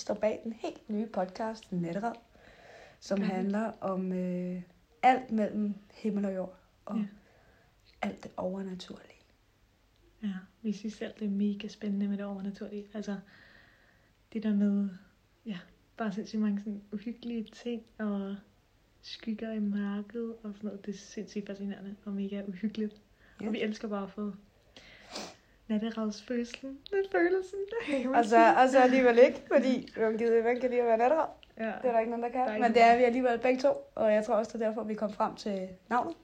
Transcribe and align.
står 0.00 0.14
bag 0.14 0.40
den 0.44 0.52
helt 0.52 0.88
nye 0.90 1.06
podcast 1.06 1.72
Natterad, 1.72 2.14
som 3.00 3.18
Mhm. 3.18 3.28
handler 3.28 3.72
om 3.80 4.12
øh, 4.12 4.62
alt 5.02 5.30
mellem 5.30 5.74
himmel 5.94 6.24
og 6.24 6.34
jord, 6.34 6.58
og 6.84 6.96
Ja. 6.98 7.06
alt 8.02 8.22
det 8.24 8.30
overnaturlige. 8.36 9.06
Ja, 10.22 10.34
vi 10.62 10.72
synes 10.72 10.94
selv, 10.94 11.12
det 11.18 11.24
er 11.26 11.30
mega 11.30 11.68
spændende 11.68 12.08
med 12.08 12.16
det 12.16 12.24
overnaturlige. 12.26 12.86
Altså, 12.94 13.16
det 14.32 14.42
der 14.42 14.54
med, 14.54 14.88
ja, 15.46 15.58
bare 15.96 16.12
sindssygt 16.12 16.42
mange 16.42 16.58
sådan 16.58 16.82
uhyggelige 16.92 17.44
ting, 17.44 17.82
og 17.98 18.36
skygger 19.02 19.52
i 19.52 19.58
mørket, 19.58 20.34
og 20.42 20.52
sådan 20.54 20.58
noget. 20.62 20.86
Det 20.86 20.94
er 20.94 20.98
sindssygt 20.98 21.46
fascinerende 21.46 21.96
og 22.04 22.12
mega 22.12 22.42
uhyggeligt. 22.48 23.00
Ja. 23.40 23.46
Og 23.46 23.52
vi 23.52 23.60
elsker 23.62 23.88
bare 23.88 24.02
at 24.04 24.10
få 24.10 24.32
natteradsfølelsen. 25.70 26.78
Lidt 26.92 27.12
følelsen. 27.12 27.58
man 28.04 28.14
Og 28.14 28.24
så, 28.24 28.54
og 28.56 28.68
så 28.68 28.78
alligevel 28.78 29.18
ikke, 29.18 29.42
fordi 29.46 29.92
hvem, 29.96 30.18
gider, 30.18 30.42
hvem 30.42 30.60
kan 30.60 30.70
lide 30.70 30.80
at 30.80 30.86
være 30.86 30.98
natterad? 30.98 31.28
ja. 31.58 31.66
Det 31.66 31.84
er 31.84 31.92
der 31.92 31.98
ikke 31.98 32.10
nogen, 32.10 32.22
der 32.22 32.28
kan. 32.30 32.40
Der 32.40 32.52
er 32.52 32.58
Men 32.58 32.74
det 32.74 32.82
er 32.82 32.96
vi 32.96 33.02
alligevel 33.02 33.38
begge 33.38 33.60
to, 33.60 33.68
og 33.94 34.12
jeg 34.12 34.24
tror 34.24 34.34
også, 34.34 34.58
det 34.58 34.62
er 34.62 34.68
derfor, 34.68 34.84
vi 34.84 34.94
kom 34.94 35.12
frem 35.12 35.34
til 35.34 35.68
navnet. 35.90 36.14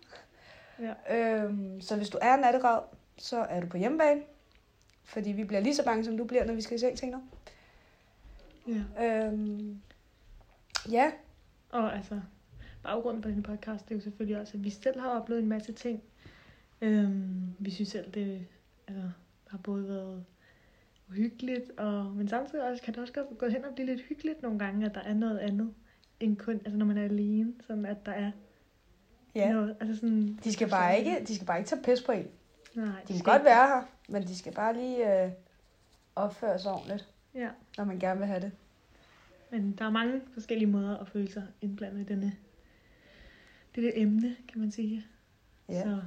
Ja. 0.81 1.17
Øhm, 1.17 1.81
så 1.81 1.97
hvis 1.97 2.09
du 2.09 2.19
er 2.23 2.37
natterad, 2.37 2.81
så 3.19 3.37
er 3.39 3.61
du 3.61 3.67
på 3.67 3.77
hjemmebane, 3.77 4.21
fordi 5.05 5.33
vi 5.33 5.45
bliver 5.45 5.61
lige 5.61 5.75
så 5.75 5.85
bange, 5.85 6.05
som 6.05 6.17
du 6.17 6.25
bliver, 6.25 6.45
når 6.45 6.55
vi 6.55 6.61
skal 6.61 6.75
i 6.77 6.79
seng 6.79 6.99
senere. 6.99 7.23
ja. 8.69 9.27
Øhm, 9.27 9.81
ja, 10.91 11.13
Og 11.71 11.97
altså, 11.97 12.21
baggrunden 12.83 13.23
på 13.23 13.29
denne 13.29 13.43
podcast, 13.43 13.85
det 13.85 13.91
er 13.91 13.97
jo 13.99 14.03
selvfølgelig 14.03 14.41
også, 14.41 14.57
at 14.57 14.65
vi 14.65 14.71
selv 14.71 15.01
har 15.01 15.09
oplevet 15.09 15.43
en 15.43 15.49
masse 15.49 15.73
ting. 15.73 16.03
Øhm, 16.81 17.55
vi 17.59 17.71
synes 17.71 17.89
selv, 17.89 18.11
det 18.13 18.47
altså, 18.89 19.11
har 19.57 19.63
både 19.63 19.89
været 19.89 20.25
uhyggeligt, 21.11 21.71
og, 21.79 22.05
men 22.07 22.29
samtidig 22.29 22.65
også, 22.71 22.83
kan 22.83 22.95
det 22.95 23.01
også 23.03 23.13
godt 23.13 23.39
gå 23.39 23.49
hen 23.49 23.65
og 23.65 23.75
blive 23.75 23.87
lidt 23.87 24.01
hyggeligt 24.01 24.43
nogle 24.43 24.59
gange, 24.59 24.87
at 24.87 24.95
der 24.95 25.01
er 25.01 25.15
noget 25.15 25.39
andet 25.39 25.75
end 26.21 26.37
kun, 26.37 26.55
altså 26.55 26.77
når 26.77 26.87
man 26.87 26.99
er 26.99 27.05
alene, 27.05 27.53
sådan 27.67 27.87
at 27.87 28.07
der 28.07 28.13
er 28.13 28.31
ja. 29.35 29.53
noget, 29.53 29.77
altså 29.81 29.97
sådan... 30.01 30.39
De 30.45 30.53
skal 30.53 30.69
bare 30.71 30.99
ikke, 30.99 31.25
de 31.29 31.35
skal 31.35 31.47
bare 31.47 31.59
ikke 31.59 31.69
tage 31.69 31.83
pis 31.83 32.03
på 32.03 32.13
en. 32.13 32.27
Nej, 32.75 32.85
De 32.87 32.91
må 33.13 33.19
skal 33.19 33.25
godt 33.25 33.37
ikke- 33.41 33.45
være 33.45 33.67
her, 33.69 33.83
men 34.09 34.23
de 34.23 34.37
skal 34.37 34.53
bare 34.55 34.75
lige 34.75 35.25
øh, 35.25 35.31
opføre 36.17 36.59
sig 36.59 36.73
ordentligt, 36.73 37.09
Ja, 37.35 37.49
når 37.79 37.85
man 37.85 37.99
gerne 37.99 38.19
vil 38.19 38.27
have 38.29 38.41
det. 38.41 38.53
men 39.51 39.73
der 39.79 39.85
er 39.85 39.91
mange 39.91 40.21
forskellige 40.35 40.71
måder 40.71 40.97
at 40.97 41.09
føle 41.09 41.31
sig 41.33 41.47
indblandet 41.61 42.01
i 42.01 42.05
denne, 42.05 42.33
dette 43.75 43.99
emne, 43.99 44.37
kan 44.49 44.61
man 44.61 44.71
sige. 44.71 45.07
Ja. 45.69 45.83
Så 45.83 46.01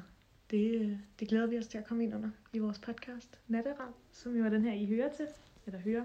det, 0.52 0.76
øh, 0.82 0.92
det 1.20 1.28
glæder 1.28 1.48
vi 1.48 1.58
os 1.58 1.68
til 1.68 1.78
at 1.78 1.86
komme 1.86 2.04
ind 2.04 2.16
under 2.16 2.30
i 2.54 2.60
vores 2.60 2.80
podcast 2.80 3.40
Natteram, 3.48 3.94
som 4.12 4.36
jo 4.38 4.46
er 4.46 4.50
den 4.50 4.62
her, 4.64 4.74
I 4.74 4.86
hører 4.86 5.10
til. 5.14 5.28
Eller 5.66 5.80
hører. 5.80 6.04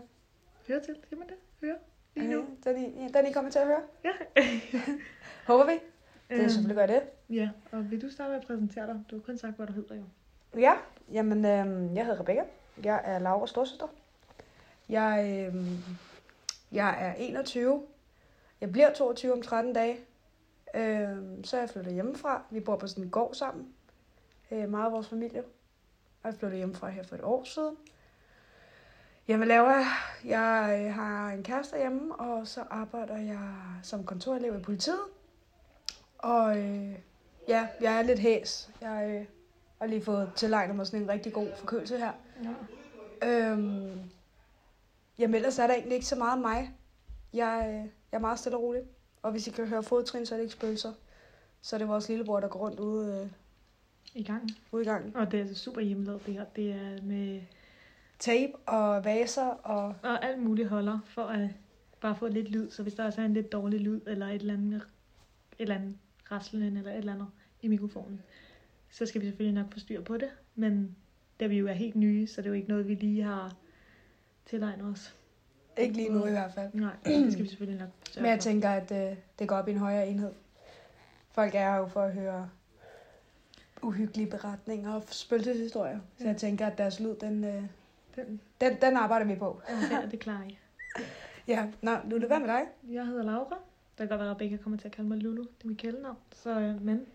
Hører 0.68 0.80
til, 0.82 0.96
siger 1.08 1.18
man 1.18 1.28
det? 1.28 1.36
Hører 1.60 1.76
lige 2.16 2.30
nu. 2.30 2.38
Okay, 2.42 2.74
den, 2.74 2.84
I, 2.84 3.08
den 3.12 3.26
I 3.26 3.32
kommer 3.32 3.50
til 3.50 3.58
at 3.58 3.66
høre. 3.66 3.82
Ja. 4.04 4.10
Håber 5.46 5.64
vi. 5.66 5.72
Det 5.72 5.80
er 6.36 6.40
Øhm, 6.40 6.48
selvfølgelig 6.48 6.76
godt 6.76 6.90
det. 6.90 7.02
Ja, 7.36 7.50
og 7.72 7.90
vil 7.90 8.02
du 8.02 8.10
starte 8.10 8.30
med 8.30 8.40
at 8.40 8.46
præsentere 8.46 8.86
dig? 8.86 9.04
Du 9.10 9.16
har 9.16 9.22
kun 9.22 9.38
sagt, 9.38 9.56
hvad 9.56 9.66
du 9.66 9.72
hedder 9.72 9.94
jo. 9.94 10.02
Ja, 10.60 10.72
jamen, 11.12 11.38
øh, 11.38 11.96
jeg 11.96 12.06
hedder 12.06 12.20
Rebecca. 12.20 12.44
Jeg 12.84 13.00
er 13.04 13.18
Laura 13.18 13.46
storsøster. 13.46 13.86
Jeg, 14.88 15.44
øh, 15.54 15.66
jeg 16.72 16.96
er 17.08 17.14
21. 17.14 17.82
Jeg 18.60 18.72
bliver 18.72 18.92
22 18.94 19.32
om 19.32 19.42
13 19.42 19.72
dage. 19.72 19.96
Øh, 20.74 21.16
så 21.44 21.56
er 21.56 21.60
jeg 21.60 21.70
flyttet 21.70 21.94
hjemmefra. 21.94 22.42
Vi 22.50 22.60
bor 22.60 22.76
på 22.76 22.86
sådan 22.86 23.04
en 23.04 23.10
gård 23.10 23.34
sammen. 23.34 23.68
Øh, 24.50 24.68
meget 24.68 24.86
af 24.86 24.92
vores 24.92 25.08
familie. 25.08 25.42
Og 26.22 26.30
jeg 26.30 26.34
flyttede 26.34 26.56
hjemmefra 26.56 26.88
her 26.88 27.02
for 27.02 27.14
et 27.14 27.22
år 27.22 27.44
siden. 27.44 27.76
Jeg 29.28 29.40
vil 29.40 29.48
lave, 29.48 29.70
jeg 30.24 30.84
øh, 30.86 30.94
har 30.94 31.30
en 31.30 31.42
kæreste 31.42 31.76
hjemme, 31.76 32.14
og 32.14 32.46
så 32.46 32.64
arbejder 32.70 33.16
jeg 33.16 33.54
som 33.82 34.04
kontorelev 34.04 34.56
i 34.58 34.62
politiet. 34.62 35.00
Og 36.18 36.58
øh, 36.58 36.94
ja, 37.48 37.68
jeg 37.80 37.98
er 37.98 38.02
lidt 38.02 38.18
hæs. 38.18 38.70
Jeg 38.80 39.10
øh, 39.10 39.26
har 39.78 39.86
lige 39.86 40.04
fået 40.04 40.32
tilegnet 40.36 40.76
mig 40.76 40.86
sådan 40.86 41.02
en 41.02 41.08
rigtig 41.08 41.32
god 41.32 41.48
forkølelse 41.56 41.98
her. 41.98 42.12
Ja. 42.44 42.54
Øhm, 43.28 44.00
jamen 45.18 45.34
ellers 45.34 45.58
er 45.58 45.66
der 45.66 45.74
egentlig 45.74 45.94
ikke 45.94 46.06
så 46.06 46.16
meget 46.16 46.40
mig. 46.40 46.70
Jeg, 47.32 47.64
øh, 47.68 47.90
jeg 48.12 48.18
er 48.18 48.18
meget 48.18 48.38
stille 48.38 48.56
og 48.56 48.62
rolig. 48.62 48.82
Og 49.22 49.30
hvis 49.30 49.46
I 49.46 49.50
kan 49.50 49.66
høre 49.66 49.82
fodtrin, 49.82 50.26
så 50.26 50.34
er 50.34 50.36
det 50.36 50.44
ikke 50.44 50.54
spøgelser. 50.54 50.92
Så 51.62 51.76
er 51.76 51.78
det 51.78 51.88
vores 51.88 52.08
lillebror, 52.08 52.40
der 52.40 52.48
går 52.48 52.60
rundt 52.60 52.80
ude, 52.80 53.20
øh, 53.22 53.30
I 54.14 54.22
gang. 54.22 54.50
ude 54.72 54.82
i 54.82 54.86
gangen. 54.86 55.16
Og 55.16 55.30
det 55.30 55.38
er 55.38 55.42
altså 55.42 55.62
super 55.64 55.80
hjemmelavet 55.80 56.26
det 56.26 56.34
her. 56.34 56.44
Det 56.44 56.70
er 56.70 57.02
med 57.02 57.40
Tape 58.18 58.52
og 58.66 59.04
vaser 59.04 59.46
og... 59.46 59.94
og 60.02 60.24
alt 60.24 60.42
muligt 60.42 60.68
holder 60.68 60.98
for 61.06 61.22
at 61.22 61.48
bare 62.00 62.16
få 62.16 62.28
lidt 62.28 62.50
lyd. 62.50 62.70
Så 62.70 62.82
hvis 62.82 62.94
der 62.94 63.04
også 63.04 63.20
er 63.20 63.24
en 63.24 63.34
lidt 63.34 63.52
dårlig 63.52 63.80
lyd, 63.80 64.00
eller 64.06 64.26
et 64.26 64.34
eller 64.34 64.54
andet, 64.54 64.74
et 64.76 64.82
eller 65.58 65.74
andet 65.74 65.96
raslen 66.30 66.76
eller 66.76 66.90
et 66.90 66.98
eller 66.98 67.12
andet 67.12 67.28
i 67.62 67.68
mikrofonen, 67.68 68.22
så 68.90 69.06
skal 69.06 69.20
vi 69.20 69.26
selvfølgelig 69.26 69.62
nok 69.62 69.72
få 69.72 69.78
styr 69.78 70.02
på 70.02 70.16
det. 70.16 70.28
Men 70.54 70.96
da 71.40 71.46
vi 71.46 71.58
jo 71.58 71.66
er 71.66 71.72
helt 71.72 71.96
nye, 71.96 72.26
så 72.26 72.40
det 72.40 72.46
er 72.46 72.50
jo 72.50 72.54
ikke 72.54 72.68
noget, 72.68 72.88
vi 72.88 72.94
lige 72.94 73.22
har 73.22 73.56
tilegnet 74.46 74.86
os. 74.86 75.16
Ikke 75.78 75.94
lige 75.94 76.12
nu 76.12 76.26
i 76.26 76.30
hvert 76.30 76.52
fald. 76.54 76.70
Nej, 76.72 76.96
det 77.04 77.32
skal 77.32 77.44
vi 77.44 77.48
selvfølgelig 77.48 77.80
nok 77.80 77.90
sørge 78.10 78.22
Men 78.22 78.30
jeg 78.30 78.40
tænker, 78.40 78.70
at 78.70 79.10
øh, 79.10 79.16
det 79.38 79.48
går 79.48 79.56
op 79.56 79.68
i 79.68 79.70
en 79.70 79.78
højere 79.78 80.08
enhed. 80.08 80.32
Folk 81.30 81.54
er 81.54 81.70
her 81.70 81.76
jo 81.76 81.86
for 81.86 82.02
at 82.02 82.12
høre 82.12 82.50
uhyggelige 83.84 84.30
beretninger 84.30 84.92
og 84.94 85.02
spøgelseshistorier. 85.06 85.98
Så 86.18 86.24
Ja. 86.24 86.28
jeg 86.30 86.36
tænker, 86.36 86.66
at 86.66 86.78
deres 86.78 87.00
lyd, 87.00 87.14
den, 87.20 87.44
øh, 87.44 87.62
Den, 88.16 88.40
den, 88.60 88.72
den 88.82 88.96
arbejder 88.96 89.26
vi 89.26 89.34
på. 89.34 89.60
er 90.02 90.08
det 90.08 90.20
klar 90.20 90.42
i. 90.48 90.58
Ja, 91.48 91.66
nå, 91.82 91.90
nu 92.04 92.14
er 92.14 92.18
det 92.18 92.28
hvad 92.28 92.40
med 92.40 92.48
dig? 92.48 92.62
Jeg 92.90 93.06
hedder 93.06 93.22
Laura. 93.24 93.56
Det 93.98 93.98
kan 93.98 94.08
godt 94.08 94.20
være, 94.20 94.30
at 94.30 94.34
Rebecca 94.36 94.56
kommer 94.56 94.78
til 94.78 94.88
at 94.88 94.92
kalde 94.92 95.08
mig 95.08 95.18
Lulu. 95.18 95.42
Det 95.42 95.64
er 95.64 95.68
mit 95.68 95.78
kælenavn. 95.78 96.16
Så, 96.32 96.50
øh, 96.60 96.82
men 96.82 97.06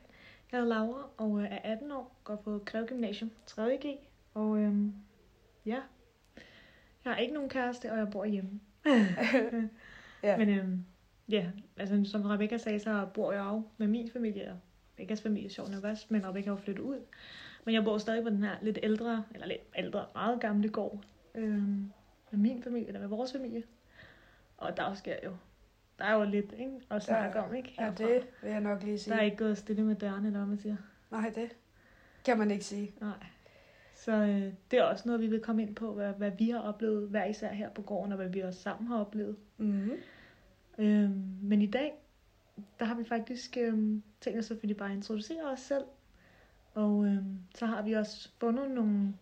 jeg 0.52 0.60
hedder 0.60 0.66
Laura 0.76 1.10
og 1.18 1.40
øh, 1.42 1.48
er 1.52 1.58
18 1.64 1.92
år. 1.92 2.16
Går 2.24 2.36
på 2.36 2.62
Greve 2.66 2.86
Gymnasium 2.88 3.32
3.G. 3.52 3.86
Og 4.34 4.58
øhm, 4.58 4.94
ja, 5.66 5.80
jeg 7.06 7.14
har 7.14 7.16
ikke 7.18 7.34
nogen 7.34 7.50
kæreste, 7.50 7.92
og 7.92 7.98
jeg 7.98 8.10
bor 8.12 8.26
hjemme. 8.26 8.60
Ja. 10.24 10.38
Men 10.42 10.50
øhm, 10.50 10.86
ja, 11.30 11.46
altså 11.78 12.02
som 12.06 12.22
Rebecca 12.26 12.58
sagde, 12.58 12.80
så 12.80 13.08
bor 13.14 13.32
jeg 13.32 13.44
jo 13.44 13.64
med 13.78 13.88
min 13.88 14.10
familie. 14.14 14.60
Og 15.00 15.06
Rebecca's 15.06 15.24
familie 15.24 15.50
sjov 15.50 15.70
nok 15.70 15.84
også, 15.84 16.06
men 16.10 16.24
er 16.24 16.44
jo 16.48 16.56
flyttet 16.56 16.84
ud. 16.84 17.00
Men 17.66 17.76
jeg 17.76 17.84
bor 17.84 17.98
stadig 17.98 18.24
på 18.24 18.30
den 18.30 18.44
her 18.44 18.56
lidt 18.62 18.80
ældre, 18.84 19.24
eller 19.34 19.48
lidt 19.48 19.62
ældre, 19.78 20.06
meget 20.14 20.42
gamle 20.42 20.70
gård. 20.70 21.04
Øhm, 21.36 21.92
med 22.32 22.40
min 22.40 22.64
familie, 22.64 22.88
eller 22.88 23.00
med 23.00 23.08
vores 23.08 23.32
familie. 23.32 23.64
Og 24.58 24.78
der 24.78 24.94
sker 24.94 25.16
jo, 25.24 25.32
der 26.00 26.06
er 26.06 26.14
jo 26.14 26.24
lidt 26.24 26.54
ikke, 26.60 26.82
at 26.92 27.04
snakke 27.04 27.40
om, 27.40 27.56
ikke? 27.56 27.76
Ja, 27.78 27.84
herfra. 27.84 28.04
det 28.04 28.28
vil 28.42 28.52
jeg 28.52 28.62
nok 28.62 28.84
lige 28.84 28.98
sige. 29.00 29.14
Der 29.14 29.20
er 29.20 29.24
ikke 29.24 29.38
gået 29.38 29.58
stille 29.58 29.84
med 29.84 29.96
dørene, 29.96 30.28
eller 30.28 30.40
hvad 30.40 30.48
man 30.48 30.58
siger. 30.58 30.76
Nej, 31.12 31.32
det 31.36 31.56
kan 32.26 32.38
man 32.38 32.52
ikke 32.52 32.66
sige. 32.66 32.94
Nej. 33.02 33.26
Så 33.96 34.12
øh, 34.12 34.54
det 34.72 34.80
er 34.80 34.84
også 34.84 35.04
noget, 35.06 35.22
vi 35.22 35.28
vil 35.28 35.40
komme 35.40 35.62
ind 35.62 35.76
på, 35.76 35.94
hvad, 35.94 36.14
hvad 36.14 36.32
vi 36.38 36.50
har 36.50 36.60
oplevet 36.60 37.10
hver 37.10 37.26
især 37.26 37.54
her 37.54 37.70
på 37.70 37.82
gården, 37.82 38.12
og 38.12 38.16
hvad 38.16 38.30
vi 38.30 38.40
også 38.40 38.60
sammen 38.60 38.88
har 38.88 39.00
oplevet. 39.00 39.36
Mm-hmm. 39.58 39.92
Øhm, 40.78 41.38
men 41.42 41.62
i 41.62 41.68
dag, 41.68 41.94
der 42.80 42.86
har 42.86 42.96
vi 42.96 43.04
faktisk 43.04 43.58
øhm, 43.62 44.04
tænkt 44.22 44.40
os 44.40 44.46
selvfølgelig 44.46 44.78
bare 44.78 44.90
at 44.90 44.96
introducere 44.96 45.52
os 45.54 45.60
selv. 45.60 45.84
Og 46.74 47.06
øhm, 47.06 47.38
så 47.56 47.66
har 47.66 47.82
vi 47.82 47.94
også 47.94 48.30
fundet 48.40 48.72
nogle, 48.72 49.14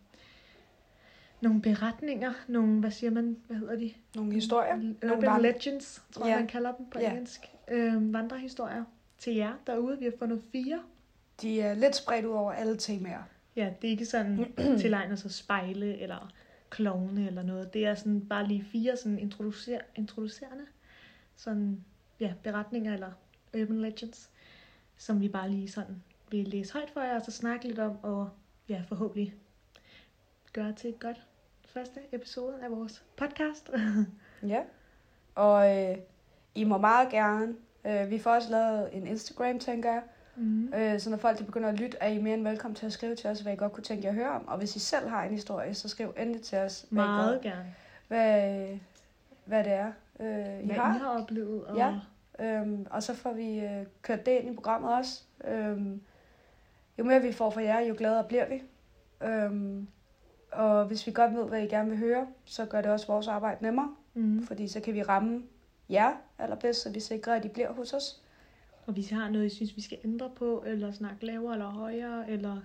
nogle 1.42 1.62
beretninger, 1.62 2.34
nogle, 2.48 2.80
hvad 2.80 2.92
siger 2.92 3.12
man, 3.12 3.38
hvad 3.48 3.58
hedder 3.58 3.76
de? 3.76 3.94
Nogle 4.16 4.34
historier. 4.34 4.76
Urban 4.76 4.96
Nogle 5.04 5.28
vand- 5.28 5.42
legends, 5.42 6.04
tror 6.12 6.26
jeg, 6.26 6.34
Ja. 6.34 6.40
man 6.40 6.48
kalder 6.48 6.72
dem 6.76 6.86
på 6.90 7.00
Ja. 7.00 7.10
engelsk. 7.12 7.42
Øhm, 7.72 8.14
vandrehistorier 8.14 8.84
til 9.18 9.36
jer 9.36 9.54
derude. 9.68 10.00
Vi 10.00 10.06
har 10.06 10.14
fundet 10.20 10.44
fire. 10.52 10.80
De 11.42 11.62
er 11.62 11.74
lidt 11.74 11.96
spredt 11.96 12.26
ud 12.26 12.32
over 12.34 12.52
alle 12.52 12.78
temaer. 12.78 13.24
Ja, 13.56 13.74
det 13.82 13.88
er 13.88 13.92
ikke 13.92 14.06
sådan 14.06 14.54
tilegner 14.82 15.16
sig 15.16 15.32
spejle 15.32 15.98
eller 16.00 16.32
klovne 16.70 17.28
eller 17.28 17.44
noget. 17.44 17.74
Det 17.74 17.86
er 17.86 17.96
sådan 17.96 18.22
bare 18.22 18.48
lige 18.48 18.66
fire 18.72 18.98
sådan 18.98 19.20
introducer, 19.20 19.80
introducerende 19.96 20.66
sådan, 21.36 21.84
ja, 22.20 22.34
beretninger 22.44 22.94
eller 22.94 23.12
urban 23.62 23.82
legends, 23.82 24.30
som 24.98 25.22
vi 25.22 25.28
bare 25.28 25.50
lige 25.50 25.70
sådan 25.70 26.04
vil 26.32 26.48
læse 26.48 26.74
højt 26.74 26.90
for 26.90 27.02
jer, 27.02 27.16
og 27.16 27.26
så 27.26 27.32
snakke 27.32 27.68
lidt 27.68 27.80
om, 27.80 27.98
og 28.04 28.30
ja, 28.70 28.82
forhåbentlig 28.88 29.34
gøre 30.54 30.74
til 30.74 30.90
et 30.90 31.00
godt 31.00 31.22
første 31.66 32.00
episode 32.12 32.54
af 32.64 32.72
vores 32.72 33.04
podcast. 33.18 33.70
Ja. 34.48 34.62
Og 35.36 35.78
øh, 35.78 35.98
I 36.56 36.64
må 36.64 36.78
meget 36.78 37.10
gerne. 37.10 37.56
Øh, 37.86 38.10
vi 38.10 38.20
får 38.20 38.32
også 38.36 38.52
lavet 38.52 38.90
en 38.94 39.08
Instagram, 39.08 39.60
tænker 39.60 39.92
jeg. 39.92 40.02
mm. 40.36 40.74
Øh, 40.74 41.00
så 41.00 41.10
når 41.10 41.18
folk 41.18 41.40
de 41.40 41.44
begynder 41.44 41.70
at 41.70 41.80
lytte, 41.80 41.98
er 42.02 42.08
I 42.08 42.18
mere 42.22 42.34
end 42.34 42.44
velkommen 42.48 42.76
til 42.76 42.86
at 42.86 42.92
skrive 42.94 43.16
til 43.16 43.30
os, 43.30 43.40
hvad 43.40 43.54
I 43.54 43.56
godt 43.56 43.72
kunne 43.74 43.84
tænke 43.84 44.04
jer 44.04 44.10
at 44.10 44.16
høre 44.16 44.30
om. 44.30 44.48
Og 44.48 44.58
hvis 44.58 44.76
I 44.76 44.80
selv 44.80 45.08
har 45.10 45.24
en 45.24 45.32
historie, 45.32 45.74
så 45.74 45.90
skriv 45.90 46.14
endelig 46.18 46.42
til 46.42 46.58
os, 46.58 46.86
hvad, 46.90 47.04
I 47.04 47.08
Meget 47.08 47.34
godt, 47.34 47.42
gerne. 47.42 47.76
hvad, 48.08 48.68
hvad 49.46 49.64
det 49.64 49.74
er, 49.74 49.92
øh, 50.20 50.64
I 50.64 50.66
Hvad 50.66 50.76
har. 50.76 50.96
I 50.96 51.00
har 51.00 51.22
oplevet. 51.22 51.66
Og... 51.66 51.78
Ja. 51.78 52.00
Øhm, 52.40 52.88
og 52.90 53.04
så 53.04 53.14
får 53.14 53.34
vi 53.34 53.60
øh, 53.60 53.86
kørt 54.02 54.26
det 54.26 54.32
ind 54.32 54.52
i 54.52 54.56
programmet 54.56 54.94
også. 54.94 55.24
Øhm, 55.48 56.02
jo 57.00 57.04
mere 57.04 57.22
vi 57.22 57.32
får 57.32 57.50
fra 57.50 57.62
jer, 57.62 57.80
jo 57.80 57.96
gladere 57.98 58.24
bliver 58.24 58.46
vi. 58.50 58.62
Øhm, 59.28 59.88
Og 60.52 60.86
hvis 60.86 61.08
vi 61.08 61.12
godt 61.12 61.36
ved, 61.36 61.46
hvad 61.48 61.64
I 61.64 61.68
gerne 61.68 61.90
vil 61.90 61.98
høre, 62.00 62.28
så 62.46 62.66
gør 62.66 62.82
det 62.82 62.92
også 62.92 63.08
vores 63.08 63.28
arbejde 63.28 63.64
nemmere. 63.64 63.96
Mm. 64.14 64.46
Fordi 64.48 64.68
så 64.68 64.80
kan 64.80 64.94
vi 64.94 65.02
ramme 65.04 65.44
jer 65.90 66.12
allerbedst, 66.40 66.82
så 66.82 66.92
vi 66.92 67.00
sikrer, 67.00 67.36
at 67.36 67.46
I 67.46 67.48
bliver 67.48 67.72
hos 67.74 67.94
os. 67.94 68.22
Og 68.86 68.94
hvis 68.94 69.12
I 69.12 69.14
har 69.14 69.30
noget, 69.30 69.46
I 69.46 69.50
synes, 69.56 69.76
vi 69.76 69.82
skal 69.82 69.98
ændre 70.04 70.30
på, 70.36 70.64
eller 70.68 70.92
snakke 70.92 71.26
lavere 71.26 71.54
eller 71.54 71.70
højere, 71.70 72.30
eller 72.30 72.58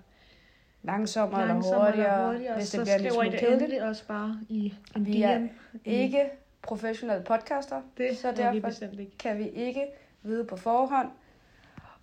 Langsommere, 0.83 1.41
eller 1.41 1.53
langsommere 1.53 1.85
hurtigere, 1.85 2.13
eller 2.13 2.27
hurtigere, 2.31 2.55
hvis 2.55 2.71
det 2.71 2.79
så 2.79 2.83
bliver 2.83 2.97
lidt 2.97 3.13
skriver 3.13 3.23
I 3.23 3.37
smule 3.37 3.51
det 3.51 3.59
kedeligt. 3.59 3.81
også 3.83 4.07
bare 4.07 4.39
i 4.49 4.73
en 4.95 5.05
Vi 5.05 5.21
er 5.21 5.37
DM. 5.39 5.47
Ikke 5.85 6.29
professionelle 6.63 7.23
podcaster, 7.23 7.81
det 7.97 8.17
så 8.17 8.27
er 8.27 8.51
vi 8.51 8.59
derfor 8.59 8.99
ikke. 8.99 9.17
kan 9.17 9.37
vi 9.37 9.49
ikke 9.49 9.85
vide 10.23 10.45
på 10.45 10.55
forhånd, 10.57 11.09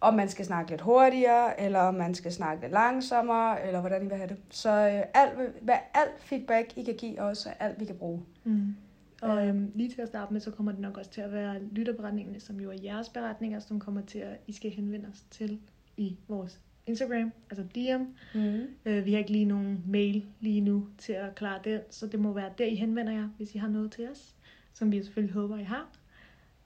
om 0.01 0.15
man 0.15 0.29
skal 0.29 0.45
snakke 0.45 0.71
lidt 0.71 0.81
hurtigere, 0.81 1.61
eller 1.61 1.79
om 1.79 1.95
man 1.95 2.15
skal 2.15 2.33
snakke 2.33 2.62
lidt 2.62 2.73
langsommere, 2.73 3.67
eller 3.67 3.81
hvordan 3.81 4.03
I 4.03 4.09
vil 4.09 4.17
have 4.17 4.29
det. 4.29 4.37
Så 4.51 4.71
øh, 4.71 5.03
alt, 5.15 5.62
hvad, 5.62 5.77
alt 5.95 6.21
feedback, 6.21 6.77
I 6.77 6.83
kan 6.83 6.95
give 6.95 7.21
os, 7.21 7.47
er 7.47 7.53
alt, 7.61 7.81
vi 7.81 7.85
kan 7.85 7.97
bruge. 7.97 8.23
Mm. 8.45 8.75
Og 9.23 9.47
øhm, 9.47 9.73
lige 9.75 9.91
til 9.91 10.03
at 10.03 10.09
starte 10.09 10.33
med, 10.33 10.41
så 10.41 10.51
kommer 10.51 10.73
det 10.73 10.81
nok 10.81 10.99
også 10.99 11.11
til 11.11 11.21
at 11.21 11.33
være 11.33 11.63
lytterberetningerne, 11.63 12.41
som 12.41 12.61
jo 12.61 12.71
er 12.71 12.77
jeres 12.85 13.09
beretninger, 13.09 13.61
som 13.61 13.81
kommer 13.81 14.01
til 14.01 14.19
at, 14.19 14.37
I 14.47 14.53
skal 14.53 14.71
henvende 14.71 15.09
os 15.13 15.25
til 15.31 15.61
i 15.97 16.17
vores 16.29 16.61
Instagram, 16.87 17.33
altså 17.51 17.65
DM. 17.75 18.03
Mm. 18.39 18.67
Øh, 18.85 19.05
vi 19.05 19.13
har 19.13 19.19
ikke 19.19 19.33
lige 19.33 19.45
nogen 19.45 19.85
mail 19.87 20.27
lige 20.41 20.61
nu 20.61 20.89
til 20.99 21.13
at 21.13 21.35
klare 21.35 21.61
det, 21.65 21.83
så 21.91 22.06
det 22.06 22.21
må 22.21 22.33
være 22.33 22.51
der, 22.59 22.65
I 22.65 22.75
henvender 22.75 23.13
jer, 23.13 23.29
hvis 23.37 23.55
I 23.55 23.59
har 23.59 23.69
noget 23.69 23.93
til 23.93 24.11
os, 24.11 24.35
som 24.72 24.93
vi 24.93 25.02
selvfølgelig 25.02 25.34
håber, 25.34 25.58
I 25.58 25.64
har. 25.64 25.88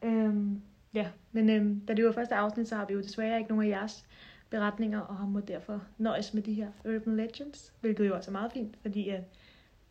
Øhm, 0.03 0.63
ja, 0.95 1.09
men 1.33 1.51
øhm, 1.51 1.81
da 1.81 1.95
det 1.95 2.05
var 2.05 2.13
første 2.13 2.35
afsnit, 2.35 2.69
så 2.69 2.77
har 2.77 2.87
vi 2.87 2.95
jo 2.95 3.01
desværre 3.01 3.39
ikke 3.39 3.51
nogen 3.51 3.65
af 3.73 3.77
jeres 3.79 4.07
beretninger, 4.51 5.01
og 5.01 5.17
har 5.17 5.27
må 5.27 5.41
derfor 5.41 5.83
nøjes 5.99 6.35
med 6.35 6.43
de 6.43 6.55
her 6.55 6.69
Urban 6.85 7.17
Legends, 7.17 7.73
hvilket 7.81 8.07
jo 8.07 8.17
også 8.17 8.31
er 8.31 8.33
meget 8.33 8.53
fint, 8.53 8.77
fordi 8.83 9.09
at 9.09 9.23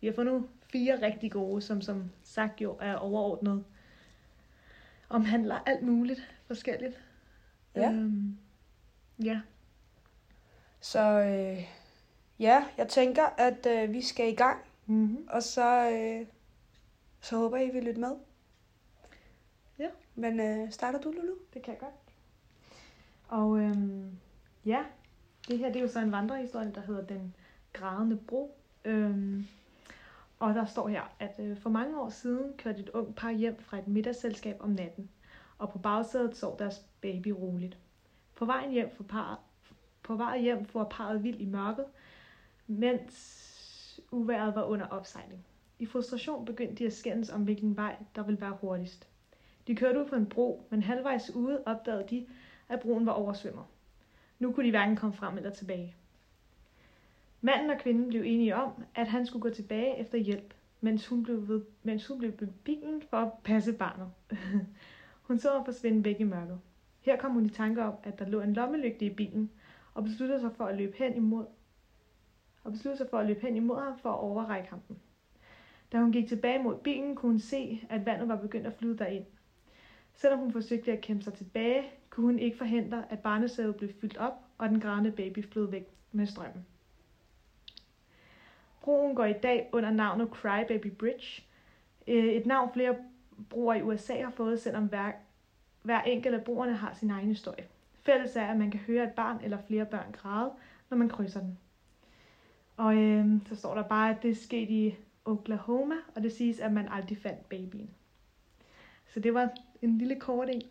vi 0.02 0.08
har 0.08 0.14
fundet 0.14 0.44
fire 0.72 1.02
rigtig 1.02 1.32
gode, 1.32 1.62
som 1.62 1.82
som 1.82 2.12
sagt 2.24 2.62
jo 2.62 2.78
er 2.82 2.96
overordnet, 2.96 3.64
omhandler 5.10 5.60
alt 5.66 5.84
muligt 5.84 6.36
forskelligt. 6.48 7.04
Ja. 7.76 7.92
Øhm, 7.92 8.38
ja, 9.24 9.42
Så 10.82 11.20
øh, 11.20 11.64
ja, 12.40 12.66
jeg 12.78 12.88
tænker, 12.88 13.24
at 13.38 13.68
øh, 13.70 13.94
vi 13.94 14.02
skal 14.02 14.32
i 14.32 14.36
gang, 14.36 14.62
mm-hmm. 14.86 15.28
og 15.30 15.44
så, 15.44 15.90
øh, 15.90 16.26
så 17.24 17.38
håber 17.38 17.58
I 17.58 17.70
vil 17.70 17.84
lytte 17.84 18.00
med. 18.00 18.16
Ja. 19.80 19.90
Men 20.16 20.40
øh, 20.40 20.72
starter 20.72 21.00
du, 21.00 21.12
Lulu? 21.12 21.36
Det 21.54 21.64
kan 21.64 21.74
jeg 21.74 21.80
godt. 21.80 21.94
Og 23.28 23.60
øhm, 23.60 24.12
ja, 24.66 24.84
det 25.48 25.58
her 25.58 25.68
det 25.68 25.76
er 25.76 25.82
jo 25.82 25.88
så 25.88 26.00
en 26.00 26.12
vandrehistorie, 26.12 26.72
der 26.76 26.82
hedder 26.82 27.06
Den 27.06 27.36
grædende 27.74 28.18
bro. 28.18 28.58
Øhm, 28.86 29.48
og 30.40 30.54
der 30.54 30.66
står 30.66 30.88
her, 30.88 31.16
at 31.20 31.40
øh, 31.40 31.58
for 31.58 31.70
mange 31.70 32.02
år 32.02 32.10
siden 32.10 32.54
kørte 32.58 32.80
et 32.80 32.90
ung 32.90 33.16
par 33.16 33.32
hjem 33.32 33.60
fra 33.60 33.80
et 33.80 33.88
middagsselskab 33.88 34.58
om 34.60 34.70
natten, 34.70 35.10
og 35.58 35.70
på 35.70 35.78
bagsædet 35.78 36.38
sov 36.38 36.60
deres 36.60 36.86
baby 37.02 37.28
roligt. 37.28 37.78
På 38.36 38.46
vejen 38.46 38.72
hjem 38.72 38.92
for 38.96 39.04
parret, 39.04 39.38
på 40.04 40.16
vej 40.16 40.40
hjem 40.40 40.66
får 40.66 40.84
parret 40.84 41.24
vild 41.24 41.40
i 41.40 41.46
mørket, 41.46 41.86
mens 42.68 44.00
uværet 44.12 44.56
var 44.56 44.64
under 44.64 44.88
opsejling. 44.88 45.46
I 45.84 45.86
frustration 45.86 46.46
begyndte 46.46 46.76
de 46.76 46.86
at 46.86 46.94
skændes 46.94 47.30
om, 47.30 47.44
hvilken 47.44 47.78
vej 47.78 47.96
der 48.16 48.24
ville 48.24 48.42
være 48.42 48.58
hurtigst. 48.62 49.08
De 49.68 49.76
kørte 49.76 50.00
ud 50.00 50.06
på 50.06 50.16
en 50.16 50.26
bro, 50.26 50.68
men 50.70 50.84
halvvejs 50.84 51.32
ude 51.36 51.64
opdagede 51.66 52.06
de, 52.10 52.28
at 52.70 52.80
broen 52.80 53.06
var 53.06 53.12
oversvømmet. 53.12 53.64
Nu 54.40 54.52
kunne 54.52 54.66
de 54.66 54.72
hverken 54.72 54.96
komme 54.96 55.16
frem 55.16 55.38
eller 55.38 55.50
tilbage. 55.50 55.96
Manden 57.42 57.70
og 57.70 57.78
kvinden 57.80 58.08
blev 58.08 58.22
enige 58.26 58.56
om, 58.56 58.84
at 58.96 59.08
han 59.08 59.26
skulle 59.26 59.42
gå 59.42 59.50
tilbage 59.50 60.00
efter 60.00 60.18
hjælp, 60.18 60.54
mens 60.82 61.08
hun 61.08 61.24
blev, 61.24 61.48
ved, 61.48 61.62
mens 61.84 62.08
hun 62.08 62.18
blev 62.18 62.32
ved 62.40 62.48
bilen 62.48 63.02
for 63.10 63.18
at 63.18 63.32
passe 63.44 63.74
barnet. 63.74 64.12
hun 65.28 65.40
så 65.40 65.52
ham 65.52 65.66
forsvinde 65.66 66.06
væk 66.06 66.20
i 66.20 66.24
mørket. 66.24 66.60
Her 67.02 67.18
kom 67.18 67.32
hun 67.32 67.46
i 67.46 67.50
tanke 67.50 67.84
om, 67.84 67.94
at 68.04 68.20
der 68.20 68.26
lå 68.26 68.42
en 68.42 68.54
lommelygte 68.54 69.06
i 69.06 69.14
bilen, 69.14 69.50
og 69.94 70.04
besluttede 70.04 70.40
sig 70.40 70.52
for 70.56 70.66
at 70.66 70.78
løbe 70.78 70.98
hen 70.98 71.16
imod 71.16 71.46
og 72.64 72.72
besluttede 72.72 72.98
sig 72.98 73.08
for 73.10 73.20
at 73.20 73.28
løbe 73.28 73.42
hen 73.42 73.56
imod 73.56 73.80
ham 73.80 74.00
for 74.00 74.10
at 74.10 74.20
overrække 74.20 74.70
ham 74.70 74.80
den. 74.88 74.98
Da 75.94 75.98
hun 76.00 76.12
gik 76.12 76.28
tilbage 76.28 76.64
mod 76.64 76.78
bilen, 76.78 77.16
kunne 77.16 77.32
hun 77.32 77.40
se, 77.40 77.88
at 77.90 78.06
vandet 78.06 78.28
var 78.28 78.36
begyndt 78.36 78.68
at 78.68 78.74
flyde 78.74 78.98
derind. 78.98 79.26
Selvom 80.14 80.40
hun 80.40 80.52
forsøgte 80.52 80.92
at 80.92 81.02
kæmpe 81.02 81.24
sig 81.24 81.34
tilbage, 81.34 81.84
kunne 82.10 82.26
hun 82.26 82.40
ikke 82.40 82.58
forhindre, 82.58 83.04
at 83.10 83.20
barnesædet 83.20 83.76
blev 83.76 83.90
fyldt 84.02 84.18
op, 84.18 84.34
og 84.58 84.70
den 84.70 84.80
grædende 84.80 85.12
baby 85.12 85.46
flød 85.46 85.70
væk 85.72 85.88
med 86.12 86.26
strømmen. 86.26 86.66
Broen 88.82 89.16
går 89.16 89.26
i 89.26 89.34
dag 89.34 89.70
under 89.72 89.92
navnet 89.92 90.30
Crybaby 90.30 90.92
Bridge. 90.92 91.44
Øh, 92.08 92.26
et 92.26 92.46
navn 92.46 92.74
flere 92.74 92.96
broer 93.50 93.74
i 93.74 93.82
USA 93.82 94.22
har 94.22 94.32
fået, 94.32 94.62
selvom 94.62 94.86
hver, 94.86 95.12
hver 95.82 96.02
enkelt 96.02 96.36
af 96.36 96.44
broerne 96.44 96.74
har 96.74 96.94
sin 96.94 97.12
egen 97.12 97.28
historie. 97.28 97.66
Fælles 97.94 98.36
er, 98.36 98.46
at 98.46 98.58
man 98.58 98.72
kan 98.72 98.80
høre 98.80 99.04
et 99.04 99.14
barn 99.14 99.40
eller 99.44 99.58
flere 99.68 99.86
børn 99.86 100.12
græde, 100.12 100.52
når 100.90 100.98
man 100.98 101.10
krydser 101.10 101.40
den. 101.40 101.58
Og 102.78 102.96
øh, 102.96 103.28
så 103.46 103.56
står 103.56 103.76
der 103.76 103.84
bare, 103.84 104.10
at 104.10 104.24
det 104.24 104.38
skete 104.38 104.72
i 104.72 104.96
Oklahoma, 105.26 105.96
og 106.16 106.24
det 106.24 106.32
siges, 106.34 106.60
at 106.60 106.72
man 106.74 106.88
aldrig 106.92 107.18
fandt 107.18 107.50
babyen. 107.50 107.90
Så 109.14 109.20
det 109.20 109.34
var 109.34 109.50
en 109.82 109.98
lille 109.98 110.20
kort 110.20 110.50
en. 110.50 110.62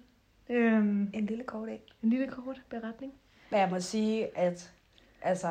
Øhm, 0.49 1.11
En 1.15 1.27
lille 1.27 1.45
kort 1.45 1.69
af. 1.69 1.81
en 2.03 2.11
lille 2.11 2.29
kort 2.29 2.63
beretning. 2.69 3.13
Men 3.51 3.61
jeg 3.61 3.71
må 3.71 3.81
sige, 3.81 4.39
at 4.39 4.73
altså, 5.23 5.51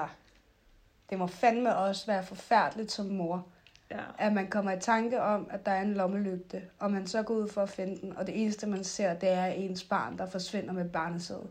det 1.09 1.17
må 1.19 1.27
fandme 1.27 1.75
også 1.75 2.05
være 2.07 2.23
forfærdeligt 2.23 2.91
som 2.91 3.05
mor, 3.05 3.47
Ja. 3.91 4.03
at 4.17 4.33
man 4.33 4.47
kommer 4.49 4.71
i 4.71 4.79
tanke 4.79 5.21
om, 5.21 5.47
at 5.49 5.65
der 5.65 5.71
er 5.71 5.81
en 5.81 5.93
lommelygte, 5.93 6.61
og 6.79 6.91
man 6.91 7.07
så 7.07 7.23
går 7.23 7.33
ud 7.35 7.47
for 7.47 7.61
at 7.61 7.69
finde 7.69 8.01
den, 8.01 8.17
og 8.17 8.27
det 8.27 8.41
eneste, 8.41 8.67
man 8.67 8.83
ser, 8.83 9.13
det 9.13 9.29
er 9.29 9.45
ens 9.45 9.83
barn, 9.83 10.17
der 10.17 10.25
forsvinder 10.25 10.73
med 10.73 10.89
barnesædet, 10.89 11.47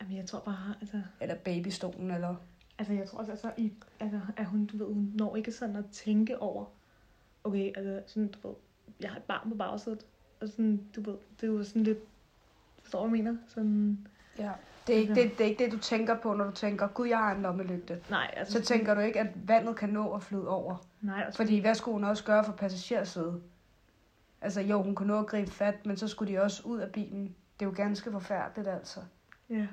Jamen, 0.00 0.16
jeg 0.16 0.26
tror 0.26 0.38
bare, 0.40 0.74
altså, 0.80 1.02
eller 1.20 1.34
babystolen, 1.34 2.10
eller... 2.10 2.34
altså 2.78 2.92
jeg 2.94 3.08
tror 3.08 3.18
også, 3.18 3.30
altså, 3.30 3.50
i, 3.56 3.72
altså, 4.00 4.20
at 4.36 4.44
hun, 4.46 4.66
du 4.66 4.76
ved, 4.78 4.86
hun 4.94 5.12
når 5.14 5.36
ikke 5.36 5.52
sådan 5.52 5.76
at 5.76 5.84
tænke 5.92 6.38
over, 6.42 6.64
okay, 7.48 7.72
altså 7.76 8.02
sådan, 8.06 8.28
du 8.28 8.48
ved, 8.48 8.56
jeg 9.00 9.10
har 9.10 9.16
et 9.16 9.22
barn 9.22 9.50
på 9.50 9.54
bagsædet, 9.56 10.06
og 10.40 10.48
sådan, 10.48 10.80
du 10.96 11.00
ved, 11.10 11.18
det 11.40 11.48
er 11.48 11.52
jo 11.52 11.64
sådan 11.64 11.82
lidt, 11.82 11.98
forstår 12.82 13.02
jeg 13.02 13.10
mener? 13.12 13.36
Sådan, 13.48 14.08
Ja. 14.38 14.52
Det 14.86 14.96
er, 14.96 15.00
ikke, 15.00 15.14
det, 15.14 15.30
det 15.38 15.40
er 15.40 15.48
ikke 15.48 15.64
det, 15.64 15.72
du 15.72 15.78
tænker 15.78 16.16
på, 16.20 16.34
når 16.34 16.44
du 16.44 16.50
tænker, 16.50 16.86
gud, 16.88 17.06
jeg 17.08 17.18
har 17.18 17.34
en 17.34 17.42
lommelygte. 17.42 18.02
nej, 18.10 18.30
altså, 18.36 18.52
Så 18.52 18.62
tænker 18.64 18.94
du 18.94 19.00
ikke, 19.00 19.20
at 19.20 19.48
vandet 19.48 19.76
kan 19.76 19.88
nå 19.88 20.12
at 20.14 20.22
flyde 20.22 20.48
over. 20.48 20.76
nej, 21.00 21.22
altså, 21.26 21.36
Fordi 21.36 21.58
hvad 21.58 21.74
skulle 21.74 21.92
hun 21.92 22.04
også 22.04 22.24
gøre 22.24 22.44
for 22.44 22.52
passagersædet? 22.52 23.42
Altså 24.40 24.60
jo, 24.60 24.82
hun 24.82 24.94
kunne 24.94 25.08
nå 25.08 25.18
at 25.18 25.26
gribe 25.26 25.50
fat, 25.50 25.86
men 25.86 25.96
så 25.96 26.08
skulle 26.08 26.32
de 26.32 26.38
også 26.42 26.62
ud 26.64 26.78
af 26.78 26.92
bilen. 26.92 27.34
Det 27.60 27.66
er 27.66 27.70
jo 27.70 27.74
ganske 27.76 28.12
forfærdeligt, 28.12 28.68
altså. 28.68 29.00
ja, 29.50 29.66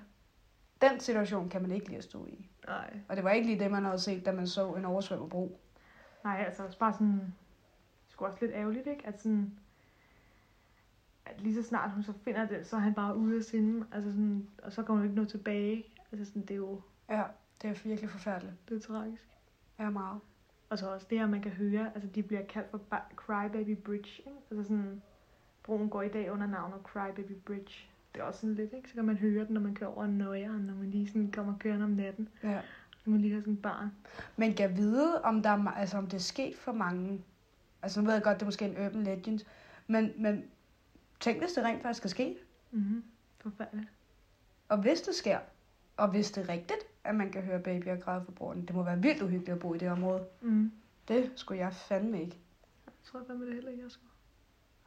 Den 0.82 1.00
situation 1.00 1.50
kan 1.50 1.62
man 1.62 1.72
ikke 1.72 1.88
lige 1.88 1.98
at 1.98 2.04
stå 2.04 2.26
i. 2.26 2.50
nej, 2.68 2.94
Og 3.10 3.16
det 3.16 3.24
var 3.24 3.32
ikke 3.32 3.48
lige 3.48 3.60
det, 3.60 3.72
man 3.72 3.86
havde 3.86 4.00
set, 4.00 4.26
da 4.26 4.32
man 4.32 4.48
så 4.48 4.74
en 4.74 4.86
oversvømmet 4.86 5.30
bro. 5.30 5.60
nej, 6.24 6.44
altså 6.48 6.64
også 6.64 6.80
bare 6.80 6.94
sådan, 6.94 7.34
det 8.28 8.34
skulle 8.38 8.50
også 8.52 8.56
lidt 8.56 8.56
ærgerligt, 8.62 8.88
ikke? 8.88 9.08
At 9.08 9.22
sådan, 9.22 9.52
at 11.26 11.42
lige 11.42 11.56
så 11.56 11.64
snart 11.64 11.92
hun 11.92 12.04
så 12.04 12.14
finder 12.24 12.46
det, 12.48 12.68
så 12.68 12.76
er 12.76 12.80
han 12.80 12.94
bare 12.94 13.18
ude 13.18 13.38
af 13.38 13.44
sinde, 13.44 13.86
altså 13.92 14.12
sådan, 14.12 14.48
og 14.64 14.72
så 14.72 14.84
kommer 14.84 15.02
hun 15.02 15.10
ikke 15.10 15.22
nå 15.22 15.26
tilbage. 15.26 15.86
Altså 16.12 16.26
sådan, 16.26 16.42
det 16.42 16.52
er 16.52 16.56
jo, 16.56 16.82
Ja, 17.10 17.24
det 17.62 17.70
er 17.70 17.74
virkelig 17.84 18.10
forfærdeligt. 18.10 18.70
det 18.70 18.76
er 18.76 18.80
tragisk. 18.80 19.28
Ja, 19.80 19.90
meget. 19.90 20.20
Og 20.70 20.78
så 20.80 20.94
også 20.94 21.08
det 21.10 21.20
her, 21.20 21.28
man 21.28 21.42
kan 21.42 21.52
høre, 21.52 21.92
altså 21.96 22.10
de 22.16 22.24
bliver 22.24 22.46
kaldt 22.46 22.72
for 22.72 22.82
ba- 22.94 23.16
Crybaby 23.16 23.78
Bridge, 23.78 24.10
ikke? 24.26 24.40
Altså 24.52 24.64
sådan, 24.64 25.02
broen 25.64 25.90
går 25.90 26.02
i 26.02 26.10
dag 26.10 26.32
under 26.32 26.48
navnet 26.48 26.78
Crybaby 26.84 27.32
Bridge. 27.46 27.90
Det 28.16 28.22
er 28.22 28.26
også 28.26 28.40
sådan 28.40 28.56
lidt, 28.56 28.74
ikke? 28.74 28.90
Så 28.90 28.96
kan 28.96 29.06
man 29.06 29.18
høre 29.18 29.46
den, 29.46 29.54
når 29.54 29.62
man 29.62 29.76
kører 29.76 29.90
over 29.90 30.08
Nøjeren, 30.08 30.62
når 30.62 30.74
man 30.74 30.90
lige 30.92 31.08
sådan 31.08 31.32
kommer 31.32 31.58
kørende 31.60 31.84
om 31.84 31.90
natten. 31.92 32.30
Ja. 32.44 32.62
Når 33.06 33.12
man 33.12 33.22
lige 33.22 33.34
har 33.34 33.42
sådan 33.42 33.54
et 33.54 33.62
barn. 33.62 33.92
Men 34.38 34.54
kan 34.54 34.78
vide, 34.78 35.22
om, 35.22 35.44
der 35.44 35.50
er, 35.50 35.68
altså, 35.72 35.98
om 35.98 36.06
det 36.06 36.14
er 36.14 36.22
sket 36.22 36.56
for 36.56 36.72
mange. 36.72 37.22
Altså 37.86 38.02
nu 38.02 38.06
ved 38.06 38.14
jeg 38.14 38.24
godt, 38.24 38.36
det 38.36 38.42
er 38.42 38.46
måske 38.46 38.66
en 38.66 38.86
urban 38.86 39.04
legend. 39.04 39.40
Men, 39.88 40.14
men 40.18 40.44
tænk, 41.20 41.40
hvis 41.40 41.52
det 41.54 41.64
rent 41.64 41.82
faktisk 41.82 42.06
er 42.06 42.10
sket. 42.10 42.38
Mhm. 42.72 43.04
Forfærdeligt. 43.40 43.88
Og 44.70 44.78
hvis 44.82 45.02
det 45.02 45.16
sker, 45.16 45.40
og 45.98 46.08
hvis 46.12 46.32
det 46.32 46.44
er 46.44 46.50
rigtigt, 46.50 46.80
at 47.04 47.16
man 47.16 47.32
kan 47.32 47.42
høre 47.42 47.60
babyer 47.60 47.96
græde 47.96 48.26
på 48.26 48.32
broen, 48.32 48.66
det 48.66 48.76
må 48.76 48.84
være 48.84 49.02
vildt 49.02 49.22
uhyggeligt 49.22 49.54
at 49.54 49.60
bo 49.60 49.74
i 49.74 49.78
det 49.78 49.90
område. 49.92 50.26
Mhm. 50.42 50.72
Det 51.08 51.32
skulle 51.36 51.60
jeg 51.60 51.74
fandme 51.74 52.22
ikke. 52.22 52.38
Jeg 52.86 52.94
tror 53.04 53.24
fandme 53.28 53.46
det 53.46 53.54
heller 53.54 53.72
ikke, 53.72 53.84
jeg 53.84 53.92
skulle. 53.92 54.12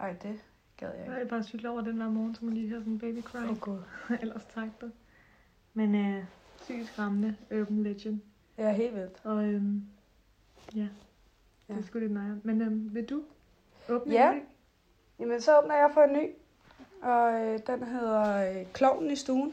Ej, 0.01 0.13
det 0.23 0.45
gad 0.77 0.89
jeg 0.89 0.99
Jeg 0.99 1.07
ikke. 1.07 1.25
er 1.25 1.29
bare 1.29 1.43
cykle 1.43 1.71
over 1.71 1.81
den 1.81 1.97
hver 1.97 2.09
morgen, 2.11 2.35
så 2.35 2.45
man 2.45 2.55
lige 2.55 2.69
hører 2.69 2.81
sådan 2.81 2.93
en 2.93 2.99
baby 2.99 3.23
cry. 3.23 3.37
Åh, 3.37 3.51
oh, 3.51 3.59
gud. 3.59 3.79
Ellers 4.23 4.45
tak 4.55 4.69
dig. 4.81 4.91
Men 5.75 5.95
øh, 5.95 6.25
sygt 6.63 6.87
skræmmende 6.87 7.37
urban 7.51 7.83
legend. 7.83 8.21
Ja, 8.59 8.73
helt 8.73 8.95
vildt. 8.95 9.21
Og 9.25 9.45
øhm, 9.45 9.85
ja, 10.75 10.89
det 11.69 11.75
Ja. 11.75 11.79
er 11.81 11.83
sgu 11.87 11.99
lidt 11.99 12.13
nøjere. 12.13 12.41
Men 12.43 12.63
øhm, 12.63 12.95
vil 12.95 13.05
du 13.05 13.23
åbne 13.89 14.13
Ja. 14.15 14.31
en 14.33 14.37
ny? 14.39 14.43
Jamen, 15.21 15.41
så 15.41 15.59
åbner 15.59 15.75
jeg 15.75 15.91
for 15.95 16.01
en 16.03 16.13
ny. 16.13 16.31
Og 17.03 17.33
øh, 17.33 17.59
den 17.67 17.83
hedder 17.83 18.51
øh, 18.61 18.67
Klovnen 18.73 19.11
i 19.11 19.17
stuen. 19.17 19.53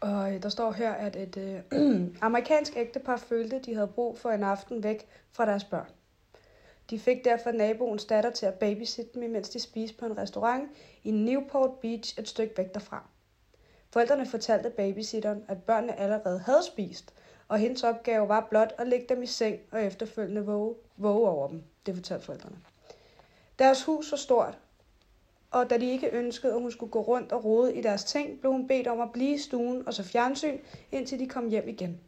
Og 0.00 0.34
øh, 0.34 0.42
der 0.42 0.48
står 0.48 0.72
her, 0.72 0.92
at 0.92 1.16
et 1.16 1.36
øh, 1.72 2.06
amerikansk 2.26 2.76
ægtepar 2.76 3.16
følte, 3.16 3.58
de 3.58 3.74
havde 3.74 3.86
brug 3.88 4.18
for 4.18 4.30
en 4.30 4.42
aften 4.42 4.82
væk 4.82 5.06
fra 5.32 5.46
deres 5.46 5.64
børn. 5.64 5.86
De 6.90 6.98
fik 6.98 7.24
derfor 7.24 7.50
naboens 7.52 8.04
datter 8.04 8.30
til 8.30 8.46
at 8.46 8.54
babysitte 8.54 9.20
dem, 9.20 9.30
mens 9.30 9.48
de 9.48 9.60
spiste 9.60 9.96
på 9.98 10.06
en 10.06 10.18
restaurant 10.18 10.70
i 11.04 11.10
Newport 11.10 11.70
Beach 11.80 12.18
et 12.18 12.28
stykke 12.28 12.58
væk 12.58 12.74
derfra. 12.74 13.04
Forældrene 13.92 14.26
fortalte 14.26 14.70
babysitteren, 14.70 15.44
at 15.48 15.62
børnene 15.62 15.98
allerede 15.98 16.38
havde 16.38 16.62
spist, 16.72 17.14
og 17.52 17.58
hendes 17.58 17.84
opgave 17.84 18.28
var 18.28 18.46
blot 18.50 18.74
at 18.78 18.88
lægge 18.88 19.06
dem 19.08 19.22
i 19.22 19.26
seng 19.26 19.60
og 19.70 19.82
efterfølgende 19.84 20.44
våge, 20.46 20.74
våge 20.96 21.28
over 21.28 21.48
dem. 21.48 21.62
Det 21.86 21.94
fortalte 21.94 22.24
forældrene. 22.24 22.56
Deres 23.58 23.84
hus 23.84 24.10
var 24.10 24.16
stort, 24.16 24.58
og 25.50 25.70
da 25.70 25.78
de 25.78 25.90
ikke 25.90 26.10
ønskede, 26.10 26.52
at 26.52 26.60
hun 26.60 26.70
skulle 26.70 26.92
gå 26.92 27.00
rundt 27.00 27.32
og 27.32 27.44
rode 27.44 27.74
i 27.74 27.82
deres 27.82 28.04
ting, 28.04 28.40
blev 28.40 28.52
hun 28.52 28.68
bedt 28.68 28.86
om 28.86 29.00
at 29.00 29.12
blive 29.12 29.34
i 29.34 29.38
stuen 29.38 29.86
og 29.86 29.94
så 29.94 30.02
fjernsyn, 30.02 30.58
indtil 30.92 31.18
de 31.18 31.28
kom 31.28 31.48
hjem 31.48 31.68
igen. 31.68 32.00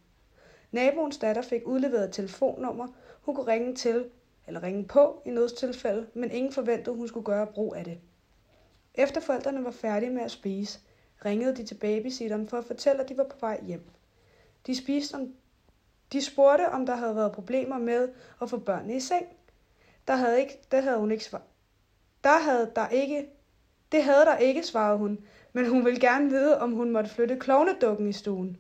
Naboens 0.73 1.19
datter 1.19 1.43
fik 1.43 1.63
udleveret 1.65 2.05
et 2.05 2.13
telefonnummer, 2.13 2.89
hun 3.23 3.35
kunne 3.35 3.53
ringe 3.53 3.75
til 3.75 4.05
eller 4.47 4.63
ringe 4.63 4.85
på 4.85 5.23
i 5.27 5.31
nødstilfælde, 5.31 6.07
men 6.15 6.31
ingen 6.31 6.53
forventede, 6.53 6.97
hun 6.97 7.09
skulle 7.09 7.27
gøre 7.27 7.47
brug 7.47 7.75
af 7.77 7.85
det. 7.85 7.99
Efter 8.95 9.21
forældrene 9.21 9.65
var 9.65 9.71
færdige 9.71 10.11
med 10.11 10.23
at 10.23 10.31
spise, 10.31 10.81
ringede 11.25 11.57
de 11.57 11.65
til 11.65 11.75
babysitteren 11.75 12.49
for 12.49 12.59
at 12.59 12.65
fortælle, 12.65 13.03
at 13.03 13.09
de 13.09 13.17
var 13.17 13.25
på 13.25 13.37
vej 13.41 13.65
hjem. 13.67 13.83
De, 14.67 14.77
spiste 14.77 15.15
om, 15.15 15.35
de 16.13 16.23
spurgte, 16.23 16.69
om 16.69 16.87
der 16.87 16.97
havde 16.97 17.17
været 17.17 17.33
problemer 17.33 17.79
med 17.79 18.09
at 18.43 18.51
få 18.51 18.59
børnene 18.59 18.97
i 18.97 19.01
seng. 19.01 19.27
Der 20.09 20.17
havde, 20.17 20.41
ikke, 20.41 20.59
det 20.71 20.83
havde 20.83 20.99
hun 20.99 21.11
ikke 21.11 21.25
svaret. 21.25 21.45
Der 22.25 22.39
havde 22.39 22.73
der 22.77 22.89
ikke, 22.89 23.29
det 23.93 24.05
havde 24.05 24.25
der 24.25 24.37
ikke, 24.37 24.63
svarede 24.63 24.99
hun, 24.99 25.19
men 25.53 25.69
hun 25.69 25.85
ville 25.85 26.01
gerne 26.01 26.31
vide, 26.31 26.61
om 26.61 26.73
hun 26.73 26.91
måtte 26.91 27.11
flytte 27.11 27.39
klovnedukken 27.39 28.09
i 28.09 28.13
stuen. 28.13 28.57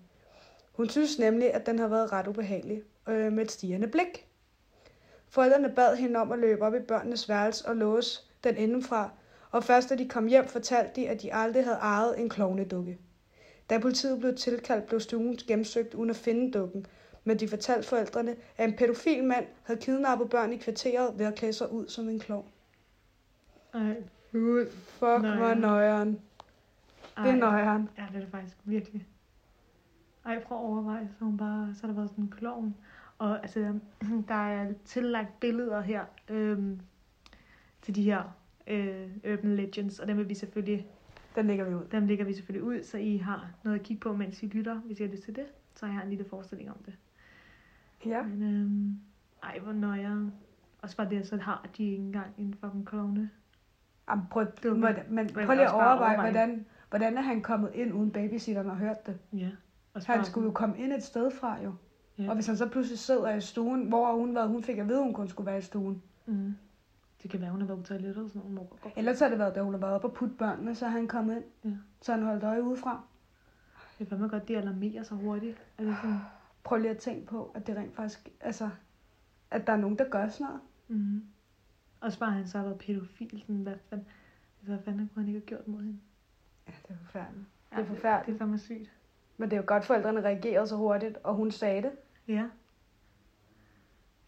Hun 0.72 0.88
synes 0.88 1.18
nemlig, 1.18 1.54
at 1.54 1.66
den 1.66 1.78
havde 1.78 1.90
været 1.90 2.12
ret 2.12 2.26
ubehagelig, 2.26 2.82
øh, 3.08 3.32
med 3.32 3.44
et 3.44 3.50
stigende 3.50 3.88
blik. 3.88 4.26
Forældrene 5.28 5.68
bad 5.68 5.96
hende 5.96 6.20
om 6.20 6.32
at 6.32 6.38
løbe 6.38 6.62
op 6.62 6.74
i 6.74 6.78
børnenes 6.78 7.28
værelse 7.28 7.68
og 7.68 7.76
låse 7.76 8.20
den 8.44 8.56
indenfra, 8.56 9.10
og 9.50 9.64
først 9.64 9.90
da 9.90 9.94
de 9.94 10.08
kom 10.08 10.26
hjem, 10.26 10.46
fortalte 10.46 11.00
de, 11.00 11.08
at 11.08 11.22
de 11.22 11.34
aldrig 11.34 11.64
havde 11.64 11.76
ejet 11.76 12.20
en 12.20 12.28
klovnedukke. 12.28 12.98
Da 13.70 13.78
politiet 13.78 14.20
blev 14.20 14.34
tilkaldt, 14.36 14.86
blev 14.86 15.00
stuen 15.00 15.36
gennemsøgt 15.36 15.94
uden 15.94 16.10
at 16.10 16.16
finde 16.16 16.58
dukken, 16.58 16.86
men 17.24 17.40
de 17.40 17.48
fortalte 17.48 17.88
forældrene, 17.88 18.36
at 18.56 18.68
en 18.68 18.76
pædofil 18.76 19.24
mand 19.24 19.46
havde 19.62 19.80
kidnappet 19.80 20.30
børn 20.30 20.52
i 20.52 20.56
kvarteret 20.56 21.18
ved 21.18 21.26
at 21.26 21.34
klæde 21.34 21.52
sig 21.52 21.72
ud 21.72 21.88
som 21.88 22.08
en 22.08 22.20
klovn. 22.20 22.46
Ej, 23.74 24.02
fuld. 24.30 24.70
Fuck, 24.70 25.26
hvor 25.38 25.54
nøjeren. 25.54 26.20
Det 27.16 27.30
er 27.30 27.36
nøjeren. 27.36 27.88
Ja, 27.98 28.06
det 28.12 28.16
er 28.16 28.20
det 28.20 28.28
faktisk 28.30 28.56
virkelig. 28.64 29.06
Ej, 30.24 30.42
prøv 30.42 30.58
at 30.58 30.64
overveje, 30.64 31.08
så 31.18 31.24
hun 31.24 31.36
bare, 31.36 31.74
så 31.74 31.80
har 31.80 31.88
der 31.88 31.94
været 31.94 32.10
sådan 32.10 32.24
en 32.24 32.30
klovn. 32.30 32.74
Og 33.18 33.42
altså, 33.42 33.78
der 34.28 34.34
er 34.34 34.72
tillagt 34.84 35.40
billeder 35.40 35.80
her 35.80 36.04
øhm, 36.28 36.80
til 37.82 37.94
de 37.94 38.02
her 38.02 38.22
øh, 38.66 39.10
Urban 39.32 39.56
Legends, 39.56 39.98
og 39.98 40.08
dem 40.08 40.16
vil 40.16 40.28
vi 40.28 40.34
selvfølgelig, 40.34 40.86
Den 41.34 41.46
lægger 41.46 41.64
vi 41.64 41.74
ud. 41.74 41.84
dem 41.92 42.06
lægger 42.06 42.24
vi 42.24 42.32
selvfølgelig 42.34 42.68
ud, 42.68 42.82
så 42.82 42.98
I 42.98 43.16
har 43.16 43.50
noget 43.64 43.78
at 43.78 43.84
kigge 43.84 44.00
på, 44.00 44.16
mens 44.16 44.42
I 44.42 44.46
lytter, 44.46 44.74
hvis 44.74 45.00
I 45.00 45.02
har 45.02 45.10
lyst 45.10 45.22
til 45.22 45.36
det. 45.36 45.46
Så 45.74 45.86
har 45.86 45.92
jeg 45.92 46.02
en 46.02 46.10
lille 46.10 46.24
forestilling 46.24 46.70
om 46.70 46.76
det. 46.86 46.94
Ja. 48.06 48.22
Men 48.22 48.42
øhm, 48.42 48.98
ej, 49.42 49.58
hvor 49.58 49.72
nøjere. 49.72 50.30
Også 50.82 50.96
bare 50.96 51.10
det, 51.10 51.26
så 51.26 51.36
har 51.36 51.66
de 51.76 51.84
ikke 51.84 52.02
engang 52.02 52.26
en 52.38 52.54
fucking 52.60 52.86
klovne. 52.86 53.30
Jamen, 54.10 54.24
prøv, 54.30 54.46
Dumme. 54.62 54.78
hvordan, 54.78 55.04
men 55.08 55.26
prøv 55.26 55.54
lige 55.54 55.64
at 55.66 55.72
overveje, 55.72 56.20
hvordan, 56.20 56.66
hvordan 56.90 57.18
er 57.18 57.22
han 57.22 57.42
kommet 57.42 57.70
ind 57.74 57.92
uden 57.92 58.10
babysitteren 58.10 58.70
og 58.70 58.76
hørt 58.76 59.06
det? 59.06 59.18
Ja. 59.32 59.50
Også 59.94 60.12
Han 60.12 60.24
skulle 60.24 60.44
jo 60.44 60.52
komme 60.52 60.78
ind 60.78 60.92
et 60.92 61.02
sted 61.02 61.30
fra 61.30 61.62
jo. 61.64 61.74
Ja. 62.18 62.28
Og 62.28 62.34
hvis 62.34 62.46
han 62.46 62.56
så 62.56 62.68
pludselig 62.68 62.98
sidder 62.98 63.34
i 63.34 63.40
stuen, 63.40 63.88
hvor 63.88 64.06
har 64.06 64.12
hun 64.12 64.34
været? 64.34 64.48
Hun 64.48 64.62
fik 64.62 64.78
at 64.78 64.88
vide, 64.88 64.98
at 64.98 65.04
hun 65.04 65.14
kun 65.14 65.28
skulle 65.28 65.46
være 65.46 65.58
i 65.58 65.62
stuen. 65.62 66.02
Mm. 66.26 66.54
Det 67.24 67.30
kan 67.30 67.40
være, 67.40 67.50
hun 67.50 67.60
har 67.60 67.66
været 67.66 67.80
på 67.80 67.86
toilettet 67.86 68.24
og 68.24 68.30
sådan 68.30 68.52
noget. 68.52 68.68
Hun 68.68 68.78
må 68.84 68.90
Ellers 68.96 69.20
har 69.20 69.28
det 69.28 69.38
været, 69.38 69.54
da 69.54 69.62
hun 69.62 69.74
har 69.74 69.80
været 69.80 69.94
oppe 69.94 70.06
og 70.06 70.14
putte 70.14 70.34
børnene, 70.34 70.74
så 70.74 70.86
er 70.86 70.90
han 70.90 71.08
kommet 71.08 71.36
ind. 71.36 71.44
Ja. 71.64 71.76
Så 72.00 72.12
han 72.12 72.22
holdt 72.22 72.44
øje 72.44 72.62
udefra. 72.62 73.02
Det 73.98 74.04
er 74.04 74.08
fandme 74.08 74.28
godt, 74.28 74.48
de 74.48 74.56
alarmerer 74.56 75.02
så 75.02 75.14
hurtigt. 75.14 75.62
Det 75.78 75.96
sådan? 76.02 76.18
Prøv 76.64 76.78
lige 76.78 76.90
at 76.90 76.98
tænke 76.98 77.26
på, 77.26 77.52
at 77.54 77.66
det 77.66 77.76
rent 77.76 77.94
faktisk, 77.96 78.28
altså, 78.40 78.70
at 79.50 79.66
der 79.66 79.72
er 79.72 79.76
nogen, 79.76 79.98
der 79.98 80.08
gør 80.08 80.28
sådan 80.28 80.46
noget. 80.46 80.60
Mm. 80.88 81.24
Også 82.00 82.18
bare, 82.18 82.28
at 82.28 82.34
han 82.34 82.48
så 82.48 82.58
har 82.58 82.64
været 82.64 82.78
pædofil. 82.78 83.40
Sådan, 83.40 83.62
hvad 83.62 83.74
fanden, 83.90 84.06
hvad 84.60 84.78
fanden 84.84 85.10
kunne 85.14 85.22
han 85.24 85.28
ikke 85.34 85.40
have 85.40 85.46
gjort 85.46 85.68
mod 85.68 85.80
hende? 85.80 85.98
Ja, 86.66 86.72
det 86.88 86.90
er 86.90 86.98
forfærdeligt. 87.04 87.46
Ja, 87.72 87.76
Det 87.76 87.82
er 87.82 87.88
forfærdeligt. 87.88 88.26
Det 88.26 88.34
er 88.34 88.38
fandme 88.38 88.58
sygt. 88.58 88.92
Men 89.36 89.50
det 89.50 89.56
er 89.56 89.60
jo 89.60 89.66
godt, 89.66 89.80
at 89.80 89.86
forældrene 89.86 90.20
reagerede 90.20 90.66
så 90.66 90.76
hurtigt, 90.76 91.18
og 91.24 91.34
hun 91.34 91.50
sagde 91.50 91.82
det. 91.82 91.92
Ja. 92.28 92.48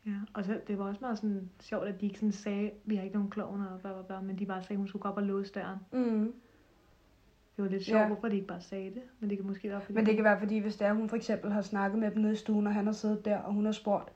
Ja, 0.06 0.12
og 0.34 0.44
så, 0.44 0.60
det 0.68 0.78
var 0.78 0.84
også 0.84 1.00
meget 1.00 1.18
sådan 1.18 1.50
sjovt, 1.60 1.88
at 1.88 2.00
de 2.00 2.06
ikke 2.06 2.18
sådan 2.18 2.32
sagde, 2.32 2.70
vi 2.84 2.96
har 2.96 3.02
ikke 3.02 3.14
nogen 3.16 3.30
klovner 3.30 3.66
og 3.66 3.80
bla, 3.80 3.92
bla, 3.92 4.02
bla, 4.02 4.20
men 4.20 4.38
de 4.38 4.46
bare 4.46 4.62
sagde, 4.62 4.74
at 4.74 4.78
hun 4.78 4.88
skulle 4.88 5.02
gå 5.02 5.08
op 5.08 5.16
og 5.16 5.22
låse 5.22 5.52
døren. 5.52 5.78
Mm. 5.92 6.32
Det 7.56 7.64
var 7.64 7.70
lidt 7.70 7.84
sjovt, 7.84 8.00
Ja. 8.00 8.06
hvorfor 8.06 8.28
de 8.28 8.34
ikke 8.34 8.46
bare 8.46 8.60
sagde 8.60 8.90
det, 8.94 9.02
men 9.20 9.30
det 9.30 9.38
kan 9.38 9.46
måske 9.46 9.68
være, 9.70 9.80
fordi... 9.80 9.94
Men 9.94 10.06
det 10.06 10.14
kan 10.14 10.24
være, 10.24 10.38
fordi 10.38 10.58
hvis 10.58 10.76
det 10.76 10.86
er, 10.86 10.92
hun 10.92 11.08
for 11.08 11.16
eksempel 11.16 11.52
har 11.52 11.62
snakket 11.62 11.98
med 11.98 12.10
dem 12.10 12.22
nede 12.22 12.32
i 12.32 12.36
stuen, 12.36 12.66
og 12.66 12.74
han 12.74 12.86
har 12.86 12.92
siddet 12.92 13.24
der, 13.24 13.38
og 13.38 13.52
hun 13.52 13.64
har 13.64 13.72
spurgt, 13.72 14.12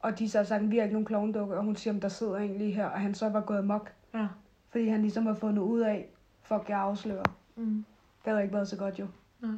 og 0.00 0.18
de 0.18 0.28
så 0.28 0.38
har 0.38 0.44
sagt, 0.44 0.70
vi 0.70 0.76
har 0.76 0.82
ikke 0.84 0.92
nogen 0.92 1.06
klovndukke, 1.06 1.56
og 1.56 1.64
hun 1.64 1.76
siger, 1.76 1.94
om 1.94 2.00
der 2.00 2.08
sidder 2.08 2.36
en 2.36 2.58
lige 2.58 2.72
her, 2.72 2.86
og 2.86 3.00
han 3.00 3.14
så 3.14 3.28
var 3.28 3.40
gået 3.40 3.64
mok, 3.64 3.92
Ja. 4.14 4.28
fordi 4.70 4.86
han 4.88 5.00
ligesom 5.02 5.26
har 5.26 5.34
fundet 5.34 5.62
ud 5.62 5.80
af, 5.80 6.08
fuck, 6.42 6.68
jeg 6.68 6.78
afslører. 6.78 7.24
Mm. 7.56 7.84
Det 8.24 8.30
havde 8.32 8.42
ikke 8.42 8.54
været 8.54 8.68
så 8.68 8.76
godt 8.78 8.98
jo. 8.98 9.06
Nej. 9.40 9.50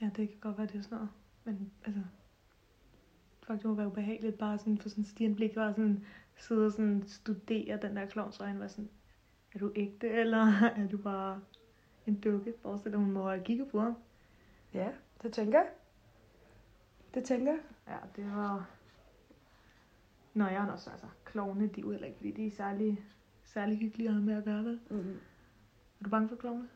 Ja, 0.00 0.06
det 0.16 0.28
kan 0.28 0.38
godt 0.40 0.58
være, 0.58 0.66
det 0.66 0.74
er 0.78 0.82
sådan 0.82 0.96
noget. 0.98 1.10
Men 1.44 1.70
altså, 1.84 2.00
det 3.48 3.64
må 3.64 3.74
være 3.74 3.86
ubehageligt 3.86 4.38
bare 4.38 4.58
sådan 4.58 4.78
for 4.78 4.88
sådan 4.88 5.04
en 5.04 5.08
stigende 5.08 5.36
blik, 5.36 5.54
bare 5.54 5.74
sådan 5.74 6.04
sidde 6.36 6.66
og 6.66 6.72
sådan 6.72 7.04
studere 7.06 7.78
den 7.82 7.96
der 7.96 8.06
klovns 8.06 8.40
øjne, 8.40 8.60
var 8.60 8.66
sådan, 8.66 8.90
er 9.54 9.58
du 9.58 9.72
ægte, 9.76 10.08
eller 10.08 10.52
er 10.82 10.88
du 10.88 10.98
bare 10.98 11.40
en 12.06 12.20
dukke? 12.20 12.54
Forestil 12.62 12.92
dig, 12.92 13.00
hun 13.00 13.10
må 13.10 13.28
have 13.28 13.44
kigget 13.44 13.68
på 13.68 13.80
ham. 13.80 13.96
Ja, 14.74 14.88
det 15.22 15.32
tænker 15.32 15.58
jeg. 15.58 15.68
Det 17.14 17.24
tænker 17.24 17.52
jeg. 17.52 17.60
Ja, 17.88 17.96
det 18.16 18.32
var... 18.36 18.70
Nå, 20.34 20.44
jeg 20.44 20.64
er 20.64 20.72
også, 20.72 20.90
altså, 20.90 21.06
klovne, 21.24 21.66
de 21.66 21.80
er 21.80 21.90
heller 21.90 22.06
ikke, 22.06 22.16
fordi 22.16 22.30
de 22.30 22.46
er 22.46 22.50
særlig, 22.50 23.04
særlig 23.44 23.78
hyggelige 23.78 24.08
at 24.08 24.14
have 24.14 24.24
med 24.24 24.34
at 24.34 24.44
gøre, 24.44 24.64
vel? 24.64 24.80
Mm. 24.90 25.18
Er 26.00 26.04
du 26.04 26.10
bange 26.10 26.28
for 26.28 26.36
klovne? 26.36 26.68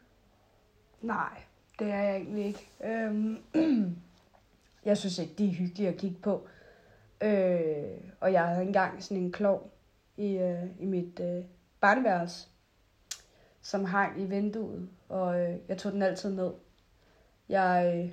Nej, 1.02 1.42
det 1.78 1.90
er 1.90 2.02
jeg 2.02 2.16
egentlig 2.16 2.44
ikke. 2.44 2.70
Øhm, 2.84 3.38
jeg 4.84 4.98
synes 4.98 5.18
ikke, 5.18 5.34
de 5.38 5.48
er 5.48 5.52
hyggelige 5.52 5.88
at 5.88 5.96
kigge 5.96 6.16
på. 6.22 6.48
Øh, 7.20 8.00
og 8.20 8.32
jeg 8.32 8.46
havde 8.46 8.62
engang 8.62 9.02
sådan 9.02 9.22
en 9.22 9.32
klov 9.32 9.70
i, 10.16 10.36
øh, 10.36 10.64
i 10.80 10.84
mit 10.84 11.20
øh, 11.20 11.44
barneværelse, 11.80 12.48
som 13.62 13.84
hang 13.84 14.20
i 14.20 14.24
vinduet, 14.24 14.88
og 15.08 15.40
øh, 15.40 15.58
jeg 15.68 15.78
tog 15.78 15.92
den 15.92 16.02
altid 16.02 16.34
ned. 16.34 16.52
Jeg, 17.48 17.92
øh, 17.94 18.12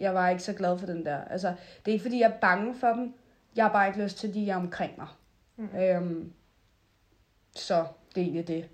jeg 0.00 0.14
var 0.14 0.28
ikke 0.28 0.42
så 0.42 0.52
glad 0.52 0.78
for 0.78 0.86
den 0.86 1.06
der. 1.06 1.24
Altså, 1.24 1.48
det 1.48 1.90
er 1.90 1.92
ikke 1.92 2.02
fordi, 2.02 2.20
jeg 2.20 2.30
er 2.30 2.40
bange 2.40 2.74
for 2.74 2.88
dem. 2.88 3.14
Jeg 3.56 3.64
har 3.64 3.72
bare 3.72 3.86
ikke 3.86 4.02
lyst 4.02 4.18
til, 4.18 4.28
at 4.28 4.34
de 4.34 4.50
er 4.50 4.56
omkring 4.56 4.92
mig. 4.98 5.08
Mm. 5.56 5.76
Øhm, 5.76 6.32
så 7.54 7.86
det 8.14 8.20
er 8.20 8.24
egentlig 8.24 8.48
det. 8.48 8.68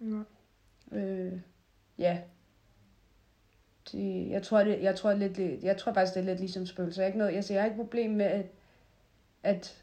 Ja. 0.00 0.22
Øh, 0.98 1.40
ja. 1.98 2.20
De, 3.92 4.28
jeg 4.30 4.42
tror, 4.42 4.64
det, 4.64 4.82
jeg 4.82 4.96
tror 4.96 5.12
lidt, 5.12 5.38
jeg 5.62 5.76
tror 5.76 5.92
faktisk, 5.92 6.14
det 6.14 6.20
er 6.20 6.24
lidt 6.24 6.40
ligesom 6.40 6.66
spøgelser. 6.66 7.02
Jeg, 7.02 7.08
ikke 7.08 7.18
noget, 7.18 7.34
jeg, 7.34 7.44
siger, 7.44 7.56
jeg 7.56 7.62
har 7.62 7.70
ikke 7.70 7.82
problem 7.82 8.10
med, 8.10 8.26
at, 8.26 8.46
at, 9.42 9.82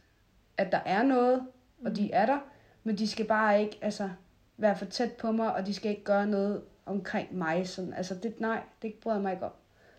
at 0.57 0.71
der 0.71 0.79
er 0.85 1.03
noget, 1.03 1.47
og 1.85 1.95
de 1.95 2.11
er 2.11 2.25
der, 2.25 2.39
men 2.83 2.97
de 2.97 3.07
skal 3.07 3.25
bare 3.25 3.61
ikke 3.61 3.77
altså, 3.81 4.09
være 4.57 4.77
for 4.77 4.85
tæt 4.85 5.11
på 5.11 5.31
mig, 5.31 5.55
og 5.55 5.65
de 5.65 5.73
skal 5.73 5.91
ikke 5.91 6.03
gøre 6.03 6.27
noget 6.27 6.61
omkring 6.85 7.37
mig. 7.37 7.67
Sådan. 7.67 7.93
Altså, 7.93 8.15
det, 8.15 8.39
nej, 8.39 8.63
det 8.81 8.93
bryder 8.93 9.21
mig 9.21 9.31
ikke 9.33 9.45
om. 9.45 9.51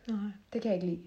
Nej. 0.09 0.19
Det 0.53 0.63
kan 0.63 0.69
jeg 0.69 0.75
ikke 0.75 0.87
lide. 0.87 1.03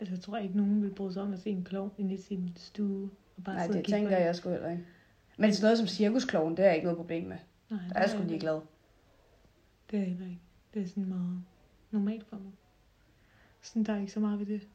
Altså, 0.00 0.14
jeg 0.14 0.22
tror 0.22 0.36
ikke, 0.36 0.56
nogen 0.56 0.82
vil 0.82 0.94
bryde 0.94 1.12
sig 1.12 1.22
om 1.22 1.32
at 1.32 1.38
se 1.38 1.50
en 1.50 1.64
klovn 1.64 1.92
inde 1.98 2.14
i 2.14 2.20
sin 2.20 2.52
stue. 2.56 3.10
Og 3.36 3.44
bare 3.44 3.54
Nej, 3.54 3.66
det 3.66 3.84
tænker 3.84 4.18
jeg 4.18 4.36
sgu 4.36 4.50
heller 4.50 4.70
ikke. 4.70 4.84
Men 5.36 5.54
sådan 5.54 5.64
noget 5.66 5.78
som 5.78 5.86
cirkuskloven, 5.86 6.56
det 6.56 6.62
er 6.62 6.66
jeg 6.66 6.74
ikke 6.74 6.84
noget 6.84 6.96
problem 6.96 7.24
med. 7.24 7.36
Nej, 7.70 7.80
Der 7.88 7.94
er 7.94 8.00
jeg 8.00 8.10
sgu 8.10 8.22
ligeglad. 8.22 8.60
Det 9.90 9.98
er 9.98 10.04
heller 10.04 10.26
ikke. 10.26 10.40
Det 10.74 10.82
er 10.82 10.86
sådan 10.86 11.04
meget 11.04 11.42
normalt 11.94 12.26
for 12.26 12.36
mig. 12.36 12.52
Sådan, 13.62 13.84
der 13.84 13.92
er 13.92 14.00
ikke 14.00 14.12
så 14.12 14.20
meget 14.20 14.38
ved 14.38 14.46
det. 14.46 14.68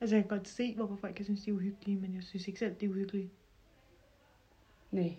Altså, 0.00 0.16
jeg 0.16 0.24
kan 0.24 0.38
godt 0.38 0.48
se, 0.48 0.74
hvorfor 0.74 0.96
folk 0.96 1.14
kan 1.14 1.24
synes, 1.24 1.42
de 1.42 1.50
er 1.50 1.54
uhyggelige, 1.54 1.96
men 1.96 2.14
jeg 2.14 2.22
synes 2.22 2.48
ikke 2.48 2.58
selv, 2.58 2.74
de 2.74 2.84
er 2.84 2.90
uhyggelige. 2.90 3.30
Nej. 4.90 5.14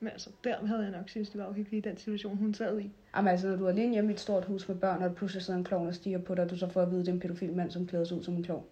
Men 0.00 0.08
altså, 0.08 0.30
der 0.44 0.66
havde 0.66 0.82
jeg 0.82 0.90
nok 0.90 1.08
synes, 1.08 1.30
det 1.30 1.40
var 1.40 1.48
uhyggeligt 1.48 1.86
i 1.86 1.88
den 1.88 1.98
situation, 1.98 2.36
hun 2.36 2.54
sad 2.54 2.80
i. 2.80 2.90
Jamen 3.16 3.30
altså, 3.30 3.48
når 3.48 3.56
du 3.56 3.64
er 3.64 3.68
alene 3.68 3.92
hjemme 3.92 4.10
i 4.10 4.14
et 4.14 4.20
stort 4.20 4.44
hus 4.44 4.68
med 4.68 4.76
børn, 4.76 5.02
og 5.02 5.08
der 5.08 5.14
pludselig 5.14 5.42
sidder 5.42 5.58
en 5.58 5.64
klovn 5.64 5.86
og 5.86 5.94
stiger 5.94 6.18
på 6.18 6.34
dig, 6.34 6.44
og 6.44 6.50
du 6.50 6.58
så 6.58 6.68
får 6.68 6.82
at 6.82 6.90
vide, 6.90 7.00
at 7.00 7.06
det 7.06 7.12
er 7.12 7.14
en 7.14 7.20
pædofil 7.20 7.52
mand, 7.52 7.70
som 7.70 7.86
klæder 7.86 8.04
sig 8.04 8.16
ud 8.16 8.22
som 8.22 8.34
en 8.34 8.42
klovn. 8.42 8.64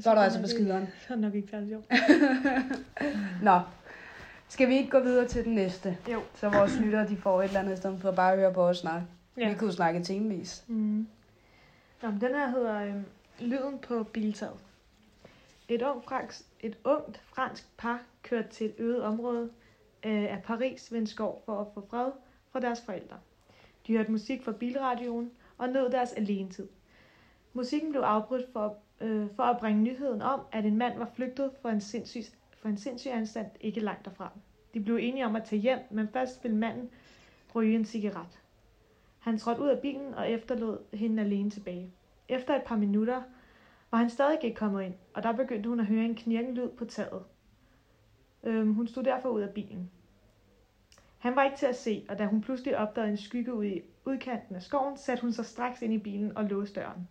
Så 0.00 0.10
er 0.10 0.14
du 0.14 0.20
altså 0.20 0.40
på 0.40 0.46
skideren. 0.46 0.86
Så 1.00 1.06
er 1.08 1.16
det 1.16 1.22
nok 1.22 1.34
ikke 1.34 1.48
særlig 1.50 1.68
sjovt. 1.68 1.86
Nå. 3.42 3.60
Skal 4.48 4.68
vi 4.68 4.76
ikke 4.76 4.90
gå 4.90 5.00
videre 5.00 5.28
til 5.28 5.44
den 5.44 5.54
næste? 5.54 5.98
Jo. 6.12 6.20
Så 6.34 6.48
vores 6.48 6.78
lyttere, 6.80 7.08
de 7.08 7.16
får 7.16 7.42
et 7.42 7.46
eller 7.46 7.60
andet, 7.60 7.72
i 7.72 7.76
stedet 7.76 8.00
for 8.00 8.12
bare 8.12 8.32
at 8.32 8.38
høre 8.38 8.54
på 8.54 8.62
os 8.62 8.78
snakke. 8.78 9.06
Ja. 9.36 9.48
Vi 9.48 9.58
kunne 9.58 9.72
snakke 9.72 10.02
timevis. 10.02 10.64
Mm. 10.68 11.06
Nå, 12.02 12.10
men 12.10 12.20
den 12.20 12.34
her 12.34 12.48
hedder 12.48 12.84
øh, 12.84 13.02
Lyden 13.40 13.78
på 13.78 14.02
biltaget. 14.02 14.58
Et, 15.68 15.82
ung 15.82 16.04
fransk, 16.04 16.42
et 16.60 16.78
ungt 16.84 17.22
fransk 17.24 17.76
par 17.76 18.02
kørte 18.22 18.48
til 18.48 18.66
et 18.66 18.74
øde 18.78 19.04
område 19.04 19.50
øh, 20.06 20.22
af 20.22 20.42
Paris 20.44 20.92
ved 20.92 20.98
en 20.98 21.06
skov 21.06 21.42
for 21.44 21.60
at 21.60 21.66
få 21.74 21.86
fred 21.90 22.10
fra 22.52 22.60
deres 22.60 22.80
forældre. 22.80 23.16
De 23.86 23.96
hørte 23.96 24.10
musik 24.10 24.42
fra 24.44 24.52
bilradioen 24.52 25.30
og 25.58 25.68
nød 25.68 25.90
deres 25.90 26.12
alenetid. 26.12 26.68
Musikken 27.52 27.90
blev 27.90 28.02
afbrudt 28.02 28.52
for, 28.52 28.76
øh, 29.00 29.26
for 29.36 29.42
at 29.42 29.58
bringe 29.60 29.82
nyheden 29.82 30.22
om, 30.22 30.40
at 30.52 30.64
en 30.64 30.76
mand 30.76 30.98
var 30.98 31.10
flygtet 31.14 31.50
for 31.62 31.68
en 31.68 31.80
sindssyg, 31.80 32.22
for 32.58 32.68
en 32.68 32.76
sindssyg 32.76 33.10
anstand 33.10 33.46
ikke 33.60 33.80
langt 33.80 34.04
derfra. 34.04 34.30
De 34.74 34.80
blev 34.80 34.96
enige 34.96 35.26
om 35.26 35.36
at 35.36 35.44
tage 35.44 35.60
hjem, 35.60 35.78
men 35.90 36.08
først 36.08 36.44
ville 36.44 36.56
manden 36.56 36.90
ryge 37.54 37.74
en 37.74 37.84
cigaret. 37.84 38.40
Han 39.20 39.38
trådte 39.38 39.62
ud 39.62 39.68
af 39.68 39.80
bilen 39.80 40.14
og 40.14 40.30
efterlod 40.30 40.96
hende 40.96 41.22
alene 41.22 41.50
tilbage. 41.50 41.92
Efter 42.28 42.56
et 42.56 42.62
par 42.62 42.76
minutter 42.76 43.22
var 43.90 43.98
han 43.98 44.10
stadig 44.10 44.44
ikke 44.44 44.56
kommet 44.56 44.84
ind, 44.84 44.94
og 45.14 45.22
der 45.22 45.32
begyndte 45.32 45.68
hun 45.68 45.80
at 45.80 45.86
høre 45.86 46.04
en 46.04 46.14
knirken 46.14 46.54
lyd 46.54 46.68
på 46.68 46.84
taget. 46.84 47.22
Øhm, 48.44 48.74
hun 48.74 48.88
stod 48.88 49.02
derfor 49.02 49.28
ud 49.28 49.40
af 49.40 49.54
bilen. 49.54 49.90
Han 51.18 51.36
var 51.36 51.44
ikke 51.44 51.56
til 51.56 51.66
at 51.66 51.76
se, 51.76 52.06
og 52.08 52.18
da 52.18 52.26
hun 52.26 52.40
pludselig 52.40 52.78
opdagede 52.78 53.10
en 53.10 53.16
skygge 53.16 53.54
ude 53.54 53.76
i 53.76 53.82
udkanten 54.04 54.56
af 54.56 54.62
skoven, 54.62 54.96
satte 54.96 55.22
hun 55.22 55.32
sig 55.32 55.44
straks 55.44 55.82
ind 55.82 55.92
i 55.92 55.98
bilen 55.98 56.36
og 56.36 56.44
låste 56.44 56.80
døren. 56.80 57.08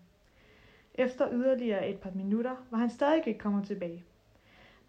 Efter 0.93 1.31
yderligere 1.31 1.89
et 1.89 1.99
par 1.99 2.11
minutter 2.15 2.55
var 2.71 2.77
han 2.77 2.89
stadig 2.89 3.27
ikke 3.27 3.39
kommet 3.39 3.67
tilbage. 3.67 4.03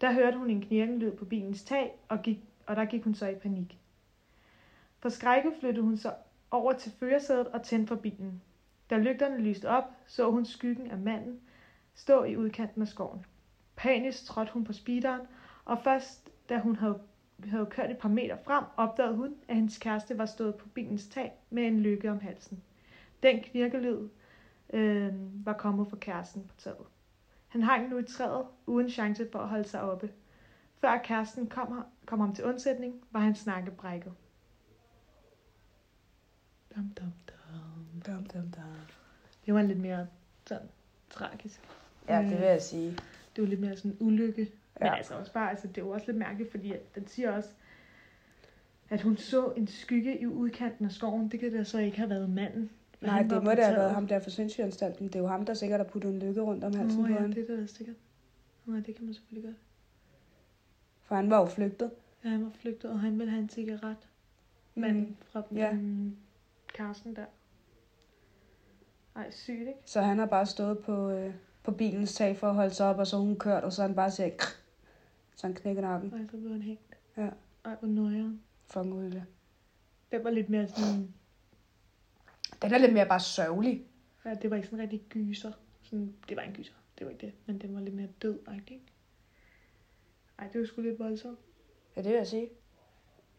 Der 0.01 0.13
hørte 0.13 0.37
hun 0.37 0.49
en 0.49 0.61
knirken 0.61 0.99
lyd 0.99 1.11
på 1.11 1.25
bilens 1.25 1.63
tag, 1.63 1.99
og, 2.09 2.21
gik, 2.21 2.39
og 2.67 2.75
der 2.75 2.85
gik 2.85 3.03
hun 3.03 3.15
så 3.15 3.27
i 3.27 3.35
panik. 3.35 3.77
For 4.99 5.09
skrækket 5.09 5.53
flyttede 5.59 5.85
hun 5.85 5.97
sig 5.97 6.13
over 6.51 6.73
til 6.73 6.91
førersædet 6.91 7.47
og 7.47 7.63
tændte 7.63 7.87
for 7.87 7.95
bilen. 7.95 8.41
Da 8.89 8.97
lygterne 8.97 9.37
lyste 9.37 9.69
op, 9.69 9.83
så 10.05 10.31
hun 10.31 10.45
skyggen 10.45 10.91
af 10.91 10.97
manden 10.97 11.39
stå 11.93 12.23
i 12.23 12.37
udkanten 12.37 12.81
af 12.81 12.87
skoven. 12.87 13.25
Panisk 13.75 14.25
trådte 14.25 14.53
hun 14.53 14.63
på 14.63 14.73
speederen, 14.73 15.21
og 15.65 15.79
først 15.83 16.29
da 16.49 16.59
hun 16.59 16.75
havde, 16.75 17.01
havde 17.45 17.65
kørt 17.65 17.91
et 17.91 17.97
par 17.97 18.09
meter 18.09 18.37
frem, 18.43 18.63
opdagede 18.77 19.15
hun, 19.15 19.35
at 19.47 19.55
hendes 19.55 19.77
kæreste 19.77 20.17
var 20.17 20.25
stået 20.25 20.55
på 20.55 20.69
bilens 20.69 21.07
tag 21.07 21.33
med 21.49 21.67
en 21.67 21.79
lykke 21.79 22.11
om 22.11 22.19
halsen. 22.19 22.63
Den 23.23 23.39
knirkelyd 23.39 24.09
øh, 24.73 25.13
var 25.45 25.53
kommet 25.53 25.87
fra 25.87 25.97
kæresten 25.97 26.43
på 26.47 26.55
taget. 26.57 26.85
Han 27.47 27.63
hang 27.63 27.89
nu 27.89 27.97
i 27.97 28.03
træet, 28.03 28.45
uden 28.65 28.89
chance 28.89 29.27
for 29.31 29.39
at 29.39 29.47
holde 29.47 29.67
sig 29.67 29.81
oppe. 29.81 30.11
Før 30.81 30.97
kæresten 30.97 31.47
kom, 31.47 31.83
kom 32.05 32.19
ham 32.19 32.35
til 32.35 32.45
undsætning, 32.45 32.93
var 33.11 33.19
han 33.19 33.35
snakkebrækket. 33.35 34.13
Dum, 36.75 36.89
dum, 36.99 37.11
dum. 37.27 37.35
Dum, 38.05 38.25
dum, 38.25 38.41
dum. 38.51 38.63
Det 39.45 39.53
var 39.53 39.61
lidt 39.61 39.79
mere 39.79 40.07
sådan 40.47 40.67
tragisk. 41.09 41.59
Ja, 42.09 42.21
det 42.21 42.31
vil 42.39 42.47
jeg 42.47 42.61
sige. 42.61 42.89
Det 43.35 43.41
var 43.41 43.47
lidt 43.47 43.59
mere 43.59 43.77
sådan 43.77 43.91
en 43.91 43.97
ulykke. 43.99 44.51
Men 44.79 44.87
Ja. 44.87 44.95
altså 44.95 45.13
også 45.13 45.33
bare, 45.33 45.49
altså, 45.49 45.67
det 45.67 45.85
var 45.85 45.89
også 45.91 46.05
lidt 46.07 46.17
mærkeligt, 46.17 46.51
fordi 46.51 46.71
at 46.73 46.95
den 46.95 47.07
siger 47.07 47.31
også, 47.31 47.49
at 48.89 49.01
hun 49.01 49.17
så 49.17 49.51
en 49.57 49.67
skygge 49.67 50.19
i 50.21 50.25
udkanten 50.27 50.85
af 50.85 50.91
skoven. 50.91 51.29
Det 51.31 51.39
kan 51.39 51.53
da 51.53 51.63
så 51.63 51.77
ikke 51.79 51.97
have 51.97 52.09
været 52.09 52.29
manden. 52.29 52.69
Nej, 53.01 53.23
det 53.23 53.43
må 53.43 53.51
da 53.51 53.63
have 53.65 53.75
været 53.75 53.93
ham 53.93 54.07
der 54.07 54.19
for 54.19 54.29
sindssygeranstalten. 54.29 55.07
Det 55.07 55.15
er 55.15 55.19
jo 55.19 55.27
ham, 55.27 55.45
der 55.45 55.53
sikkert 55.53 55.79
har 55.79 55.85
puttet 55.87 56.09
en 56.13 56.19
lykke 56.19 56.41
rundt 56.41 56.63
om 56.63 56.75
halsen 56.75 57.01
Nå, 57.01 57.07
på 57.07 57.13
ja, 57.13 57.19
ham. 57.19 57.33
det 57.33 57.49
er 57.49 57.55
da 57.57 57.65
sikkert. 57.65 57.95
Nej, 58.65 58.79
det 58.79 58.95
kan 58.95 59.05
man 59.05 59.13
selvfølgelig 59.13 59.45
godt. 59.49 59.57
For 61.03 61.15
han 61.15 61.29
var 61.29 61.39
jo 61.39 61.45
flygtet. 61.45 61.91
Ja, 62.23 62.29
han 62.29 62.43
var 62.45 62.51
flygtet, 62.51 62.91
og 62.91 62.99
han 62.99 63.19
ville 63.19 63.31
have 63.31 63.41
en 63.43 63.49
cigaret. 63.49 63.97
Manden 64.75 65.17
fra 65.31 65.43
Mm. 65.51 65.57
Ja. 65.57 65.71
mm, 65.71 66.15
Carsten 66.73 67.15
der. 67.15 67.25
Ej, 69.15 69.31
sygt, 69.31 69.59
ikke? 69.59 69.73
Så 69.85 70.01
han 70.01 70.19
har 70.19 70.25
bare 70.25 70.45
stået 70.45 70.79
på, 70.79 71.09
øh, 71.09 71.33
på 71.63 71.71
bilens 71.71 72.15
tag 72.15 72.37
for 72.37 72.47
at 72.47 72.55
holde 72.55 72.73
sig 72.73 72.85
op, 72.85 72.97
og 72.97 73.07
så 73.07 73.17
hun 73.17 73.39
kørt, 73.39 73.63
og 73.63 73.73
så 73.73 73.81
han 73.81 73.95
bare 73.95 74.11
siger, 74.11 74.29
krr, 74.37 74.57
så 75.35 75.47
han 75.47 75.55
knækker 75.55 75.81
nakken. 75.81 76.13
Ej, 76.13 76.27
så 76.31 76.37
blev 76.37 76.51
han 76.51 76.61
hængt. 76.61 76.97
Ja. 77.17 77.29
Ej, 77.65 77.75
hvor 77.75 77.87
nøjeren. 77.87 78.41
Fucking 78.65 78.93
uhyggeligt. 78.93 79.25
Det 80.11 80.23
var 80.23 80.29
lidt 80.29 80.49
mere 80.49 80.67
sådan... 80.67 81.13
Den 82.61 82.73
er 82.73 82.77
lidt 82.77 82.93
mere 82.93 83.05
bare 83.05 83.19
sørgelig. 83.19 83.85
Ja, 84.25 84.33
det 84.33 84.49
var 84.49 84.55
ikke 84.55 84.67
sådan 84.67 84.83
rigtig 84.83 85.01
gyser. 85.09 85.51
Sådan, 85.81 86.15
det 86.29 86.37
var 86.37 86.43
en 86.43 86.53
gyser, 86.53 86.73
det 86.97 87.05
var 87.05 87.11
ikke 87.11 87.25
det. 87.25 87.33
Men 87.45 87.61
den 87.61 87.75
var 87.75 87.81
lidt 87.81 87.95
mere 87.95 88.09
død, 88.21 88.39
ikke? 88.55 88.81
Ej, 90.39 90.47
det 90.53 90.61
var 90.61 90.67
sgu 90.67 90.81
lidt 90.81 90.99
voldsomt. 90.99 91.39
Ja, 91.95 92.01
det 92.01 92.09
vil 92.09 92.17
jeg 92.17 92.27
sige. 92.27 92.49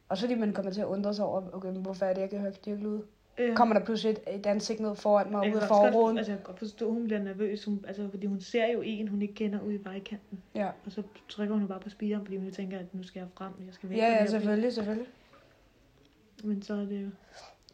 Og 0.08 0.18
så 0.18 0.26
fordi 0.26 0.34
man 0.34 0.52
kommer 0.52 0.72
til 0.72 0.80
at 0.80 0.86
undre 0.86 1.14
sig 1.14 1.24
over, 1.24 1.50
okay, 1.52 1.68
men 1.68 1.82
hvorfor 1.82 2.06
er 2.06 2.14
det, 2.14 2.20
jeg 2.20 2.30
kan 2.30 2.40
høre 2.40 2.52
knirkelyd? 2.52 3.02
Øh, 3.38 3.56
Kommer 3.56 3.78
der 3.78 3.84
pludselig 3.84 4.10
et, 4.12 4.34
et 4.40 4.46
ansigt 4.46 4.80
ned 4.80 4.94
foran 4.96 5.30
mig 5.30 5.44
jeg 5.44 5.54
ud 5.54 5.60
kan 5.60 5.62
af 5.62 5.68
forruden? 5.68 6.18
Altså, 6.18 6.32
jeg 6.32 6.38
kan 6.38 6.44
godt 6.46 6.58
forstå, 6.58 6.86
at 6.88 6.92
hun 6.94 7.04
bliver 7.04 7.22
nervøs. 7.22 7.64
Hun, 7.64 7.84
altså, 7.88 8.08
fordi 8.10 8.26
hun 8.26 8.40
ser 8.40 8.66
jo 8.66 8.80
en, 8.84 9.08
hun 9.08 9.22
ikke 9.22 9.34
kender 9.34 9.60
ude 9.60 9.74
i 9.74 9.84
vejkanten. 9.84 10.42
Ja. 10.54 10.70
Og 10.86 10.92
så 10.92 11.02
trykker 11.28 11.54
hun 11.54 11.68
bare 11.68 11.80
på 11.80 11.90
speederen, 11.90 12.24
fordi 12.26 12.36
hun 12.36 12.50
tænker, 12.52 12.78
at 12.78 12.94
nu 12.94 13.02
skal 13.02 13.20
jeg 13.20 13.28
frem, 13.34 13.52
jeg 13.66 13.74
skal 13.74 13.88
væk. 13.88 13.98
Ja, 13.98 14.04
ja, 14.06 14.12
her 14.12 14.20
bil. 14.20 14.30
selvfølgelig, 14.30 14.72
selvfølgelig. 14.72 15.08
Men 16.44 16.62
så 16.62 16.74
er 16.74 16.84
det 16.84 17.02
jo... 17.04 17.10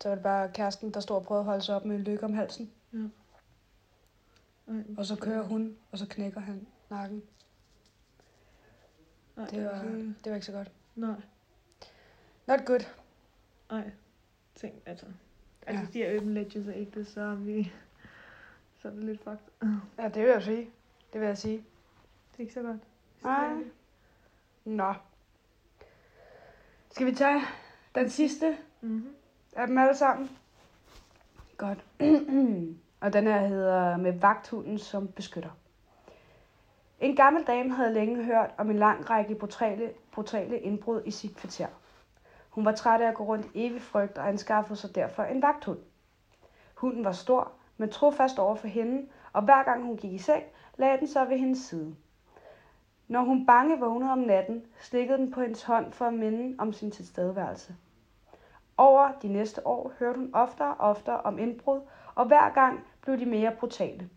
Så 0.01 0.09
er 0.09 0.15
det 0.15 0.23
bare 0.23 0.49
kæresten, 0.55 0.95
der 0.95 1.01
står 1.01 1.15
og 1.15 1.23
prøver 1.23 1.41
at 1.41 1.45
holde 1.45 1.63
sig 1.63 1.75
op 1.77 1.85
med 1.85 1.97
en 1.97 2.03
lykke 2.03 2.25
om 2.25 2.35
halsen. 2.35 2.71
Ej, 4.69 4.75
Og 4.97 5.07
så 5.07 5.17
kører 5.17 5.43
hun, 5.43 5.77
og 5.93 5.99
så 5.99 6.07
knækker 6.09 6.41
han 6.41 6.67
nakken. 6.91 7.23
Ej, 9.37 9.45
Det 9.45 9.65
var, 9.65 9.83
det 10.25 10.31
var 10.31 10.35
ikke 10.35 10.47
så 10.47 10.53
godt. 10.53 10.71
Nej, 10.97 11.15
Not 12.47 12.65
good. 12.67 12.81
nej. 13.71 13.91
Tænk, 14.55 14.75
altså... 14.87 15.07
Altså, 15.69 15.99
Ja. 15.99 16.09
her 16.11 16.17
Urban 16.17 16.35
Legends 16.35 16.69
er 16.69 16.73
ægte, 16.77 17.05
så 17.05 17.21
er 17.21 17.35
vi... 17.35 17.73
Så 18.83 18.89
er 18.89 18.93
det 18.93 19.05
lidt 19.05 19.21
fucked. 19.25 19.69
Ja, 19.99 20.05
det 20.09 20.23
vil 20.23 20.31
jeg 20.31 20.43
sige. 20.43 20.71
Det 21.13 21.21
vil 21.21 21.27
jeg 21.27 21.39
sige. 21.39 21.57
Det 22.33 22.37
er 22.37 22.41
ikke 22.41 22.53
så 22.55 22.63
godt. 22.63 22.81
Nej. 23.23 23.49
Nå. 24.65 24.95
Skal 26.91 27.07
vi 27.07 27.13
tage 27.15 27.41
den 27.95 28.11
sidste 28.11 28.57
Mm-hmm. 28.81 29.15
af 29.57 29.67
dem 29.67 29.79
alle 29.79 29.97
sammen? 29.97 30.31
Godt. 31.57 31.85
og 33.01 33.13
den 33.13 33.27
her 33.27 33.47
hedder 33.47 33.97
med 33.97 34.13
vagthunden 34.21 34.79
som 34.79 35.09
beskytter. 35.09 35.51
En 37.01 37.17
gammel 37.17 37.45
dame 37.47 37.75
havde 37.75 37.95
længe 37.95 38.25
hørt 38.25 38.51
om 38.59 38.71
en 38.71 38.77
lang 38.79 39.11
række 39.11 39.35
brutale, 39.35 39.93
brutale 40.13 40.59
indbrud 40.59 41.03
i 41.05 41.11
sit 41.11 41.37
kvarter. 41.37 41.67
Hun 42.51 42.65
var 42.65 42.73
træt 42.73 43.01
af 43.01 43.09
at 43.09 43.15
gå 43.15 43.25
rundt 43.25 43.47
i 43.55 43.67
evig 43.67 43.83
frygt 43.83 44.19
og 44.19 44.29
anskaffede 44.29 44.79
sig 44.79 44.95
derfor 44.95 45.23
en 45.23 45.43
vagthund. 45.43 45.79
Hunden 46.75 47.05
var 47.05 47.13
stor, 47.13 47.53
men 47.77 47.91
trofast 47.91 48.39
over 48.39 48.55
for 48.55 48.69
hende, 48.69 49.09
og 49.33 49.43
hver 49.43 49.63
gang 49.65 49.83
hun 49.83 49.97
gik 49.97 50.13
i 50.13 50.19
seng, 50.19 50.45
lagde 50.77 50.99
den 50.99 51.07
sig 51.07 51.29
ved 51.29 51.39
hendes 51.39 51.59
side. 51.59 51.97
Når 53.09 53.21
hun 53.21 53.47
bange 53.47 53.81
vågnede 53.81 54.13
om 54.13 54.19
natten, 54.19 54.67
slikkede 54.81 55.19
den 55.19 55.31
på 55.31 55.41
hendes 55.41 55.63
hånd 55.63 55.93
for 55.93 56.05
at 56.05 56.15
minde 56.15 56.57
om 56.59 56.73
sin 56.73 56.91
tilstedeværelse. 56.91 57.77
Over 58.77 59.13
de 59.23 59.29
næste 59.29 59.67
år 59.67 59.93
hørte 59.99 60.19
hun 60.19 60.31
oftere 60.35 60.75
og 60.75 60.91
oftere 60.91 61.21
om 61.21 61.39
indbrud, 61.39 61.81
og 62.15 62.27
hver 62.27 62.51
gang 62.51 62.85
blev 63.01 63.19
de 63.19 63.27
mere 63.27 63.57
brutale. 63.59 64.11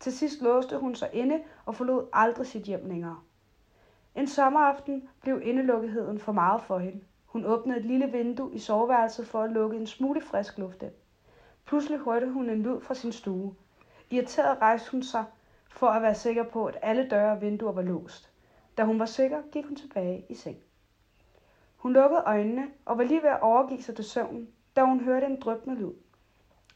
Til 0.00 0.12
sidst 0.12 0.42
låste 0.42 0.78
hun 0.78 0.94
sig 0.94 1.08
inde 1.12 1.42
og 1.66 1.74
forlod 1.74 2.08
aldrig 2.12 2.46
sit 2.46 2.62
hjem 2.62 2.86
længere. 2.86 3.20
En 4.14 4.26
sommeraften 4.26 5.08
blev 5.20 5.40
indelukketheden 5.42 6.18
for 6.18 6.32
meget 6.32 6.62
for 6.62 6.78
hende. 6.78 7.00
Hun 7.34 7.44
åbnede 7.44 7.78
et 7.78 7.84
lille 7.84 8.06
vindue 8.06 8.54
i 8.54 8.58
soveværelset 8.58 9.26
for 9.26 9.42
at 9.42 9.50
lukke 9.50 9.76
en 9.76 9.86
smule 9.86 10.20
frisk 10.20 10.58
luft 10.58 10.82
ind. 10.82 10.92
Pludselig 11.66 11.98
hørte 11.98 12.30
hun 12.30 12.50
en 12.50 12.62
lyd 12.62 12.80
fra 12.80 12.94
sin 12.94 13.12
stue. 13.12 13.54
Irriteret 14.10 14.62
rejste 14.62 14.90
hun 14.90 15.02
sig 15.02 15.24
for 15.68 15.86
at 15.86 16.02
være 16.02 16.14
sikker 16.14 16.42
på, 16.42 16.66
at 16.66 16.78
alle 16.82 17.08
døre 17.10 17.32
og 17.32 17.40
vinduer 17.40 17.72
var 17.72 17.82
låst. 17.82 18.30
Da 18.76 18.84
hun 18.84 18.98
var 18.98 19.06
sikker, 19.06 19.42
gik 19.52 19.64
hun 19.64 19.76
tilbage 19.76 20.26
i 20.28 20.34
seng. 20.34 20.56
Hun 21.76 21.92
lukkede 21.92 22.22
øjnene 22.26 22.68
og 22.84 22.98
var 22.98 23.04
lige 23.04 23.22
ved 23.22 23.30
at 23.30 23.42
overgive 23.42 23.82
sig 23.82 23.96
til 23.96 24.04
søvnen, 24.04 24.48
da 24.76 24.84
hun 24.84 25.00
hørte 25.00 25.26
en 25.26 25.40
drøbende 25.40 25.76
lyd. 25.76 25.92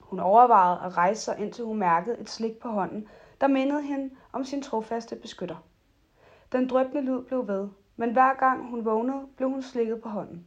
Hun 0.00 0.20
overvejede 0.20 0.80
at 0.84 0.96
rejse 0.96 1.22
sig, 1.22 1.38
indtil 1.38 1.64
hun 1.64 1.78
mærkede 1.78 2.18
et 2.18 2.30
slik 2.30 2.58
på 2.58 2.68
hånden, 2.68 3.08
der 3.40 3.46
mindede 3.46 3.82
hende 3.82 4.14
om 4.32 4.44
sin 4.44 4.62
trofaste 4.62 5.16
beskytter. 5.16 5.56
Den 6.52 6.68
drøbende 6.68 7.02
lyd 7.02 7.22
blev 7.22 7.48
ved, 7.48 7.68
men 8.00 8.12
hver 8.12 8.34
gang 8.34 8.70
hun 8.70 8.84
vågnede, 8.84 9.26
blev 9.36 9.48
hun 9.48 9.62
slikket 9.62 10.02
på 10.02 10.08
hånden. 10.08 10.46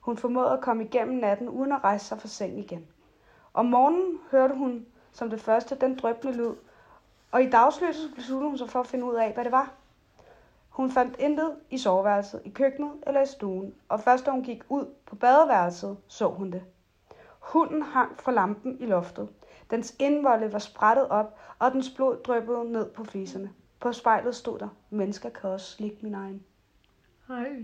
Hun 0.00 0.16
formåede 0.16 0.52
at 0.52 0.60
komme 0.60 0.84
igennem 0.84 1.18
natten 1.18 1.48
uden 1.48 1.72
at 1.72 1.84
rejse 1.84 2.06
sig 2.06 2.20
fra 2.20 2.28
seng 2.28 2.58
igen. 2.58 2.86
Om 3.54 3.66
morgenen 3.66 4.18
hørte 4.30 4.54
hun 4.54 4.86
som 5.12 5.30
det 5.30 5.40
første 5.40 5.74
den 5.74 5.98
drøbende 5.98 6.36
lyd, 6.36 6.54
og 7.32 7.42
i 7.42 7.50
dagsløset 7.50 8.12
besluttede 8.14 8.48
hun 8.48 8.58
sig 8.58 8.70
for 8.70 8.80
at 8.80 8.86
finde 8.86 9.04
ud 9.04 9.14
af, 9.14 9.32
hvad 9.34 9.44
det 9.44 9.52
var. 9.52 9.72
Hun 10.68 10.90
fandt 10.90 11.16
intet 11.18 11.56
i 11.70 11.78
soveværelset, 11.78 12.42
i 12.44 12.50
køkkenet 12.50 12.92
eller 13.06 13.20
i 13.20 13.26
stuen, 13.26 13.74
og 13.88 14.00
først 14.00 14.26
da 14.26 14.30
hun 14.30 14.42
gik 14.42 14.62
ud 14.68 14.86
på 15.06 15.16
badeværelset, 15.16 15.96
så 16.08 16.28
hun 16.28 16.50
det. 16.50 16.62
Hunden 17.40 17.82
hang 17.82 18.20
fra 18.20 18.32
lampen 18.32 18.76
i 18.80 18.86
loftet. 18.86 19.28
Dens 19.70 19.96
indvolde 19.98 20.52
var 20.52 20.58
sprættet 20.58 21.08
op, 21.08 21.38
og 21.58 21.72
dens 21.72 21.90
blod 21.90 22.16
dryppede 22.16 22.72
ned 22.72 22.90
på 22.90 23.04
fliserne. 23.04 23.50
På 23.80 23.92
spejlet 23.92 24.34
stod 24.34 24.58
der, 24.58 24.68
mennesker 24.90 25.28
kan 25.28 25.50
også 25.50 25.70
slikke 25.70 25.98
min 26.02 26.14
egen. 26.14 26.44
Hej. 27.30 27.62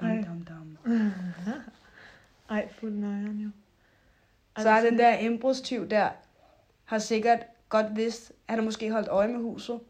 Dum, 0.00 0.24
dum, 0.24 0.44
dum. 0.44 0.78
Ej, 2.50 2.68
fuld 2.68 2.92
nøjeren 2.92 3.40
jo. 3.40 3.50
Så 4.58 4.68
er 4.68 4.90
den 4.90 4.98
der 4.98 5.14
indbrudstyv 5.14 5.88
der, 5.88 6.10
har 6.84 6.98
sikkert 6.98 7.38
godt 7.68 7.96
vidst, 7.96 8.30
at 8.30 8.36
han 8.48 8.58
har 8.58 8.64
måske 8.64 8.92
holdt 8.92 9.08
øje 9.08 9.28
med 9.28 9.40
huset. 9.40 9.80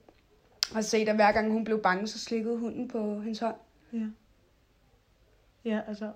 Har 0.72 0.80
set, 0.80 1.08
at 1.08 1.14
hver 1.14 1.32
gang 1.32 1.52
hun 1.52 1.64
blev 1.64 1.82
bange, 1.82 2.06
så 2.06 2.18
slikkede 2.18 2.58
hunden 2.58 2.88
på 2.88 3.20
hendes 3.20 3.38
hånd. 3.38 3.56
Ja. 3.92 4.06
Ja, 5.64 5.80
altså... 5.86 6.12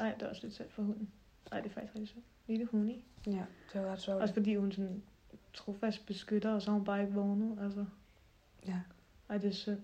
Ej, 0.00 0.14
det 0.14 0.22
er 0.22 0.28
også 0.30 0.42
lidt 0.42 0.54
synd 0.54 0.70
for 0.70 0.82
hunden. 0.82 1.10
Ej, 1.52 1.60
det 1.60 1.70
er 1.70 1.74
faktisk 1.74 1.94
rigtig 1.94 2.08
synd. 2.08 2.22
Lille 2.46 2.66
hund 2.66 2.90
i. 2.90 3.04
Ja, 3.26 3.44
det 3.72 3.82
var 3.82 3.92
ret 3.92 4.00
sjovt. 4.00 4.22
Også 4.22 4.34
fordi 4.34 4.56
hun 4.56 4.72
sådan 4.72 5.02
trofast 5.54 6.06
beskytter, 6.06 6.54
og 6.54 6.62
så 6.62 6.70
har 6.70 6.76
hun 6.76 6.84
bare 6.84 7.00
ikke 7.02 7.14
vågnet. 7.14 7.58
Altså, 7.62 7.84
Ja, 8.66 8.80
ej, 9.28 9.38
det 9.38 9.48
er 9.48 9.54
synd. 9.54 9.80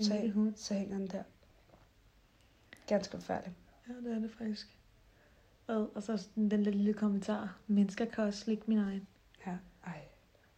Så, 0.00 0.14
lille 0.14 0.32
hund. 0.32 0.56
så 0.56 0.74
hænger 0.74 0.98
den 0.98 1.06
der. 1.06 1.22
Ganske 2.86 3.10
forfærdeligt. 3.16 3.56
Ja, 3.88 3.92
det 3.94 4.16
er 4.16 4.18
det 4.18 4.30
faktisk. 4.30 4.76
Og, 5.66 5.96
og 5.96 6.02
så 6.02 6.16
sådan 6.16 6.48
den 6.50 6.64
der 6.64 6.70
lille 6.70 6.94
kommentar. 6.94 7.58
Mennesker 7.66 8.04
kan 8.04 8.24
også 8.24 8.40
slikke 8.40 8.62
min 8.66 8.78
egen. 8.78 9.06
Ja, 9.46 9.56
ej, 9.86 10.00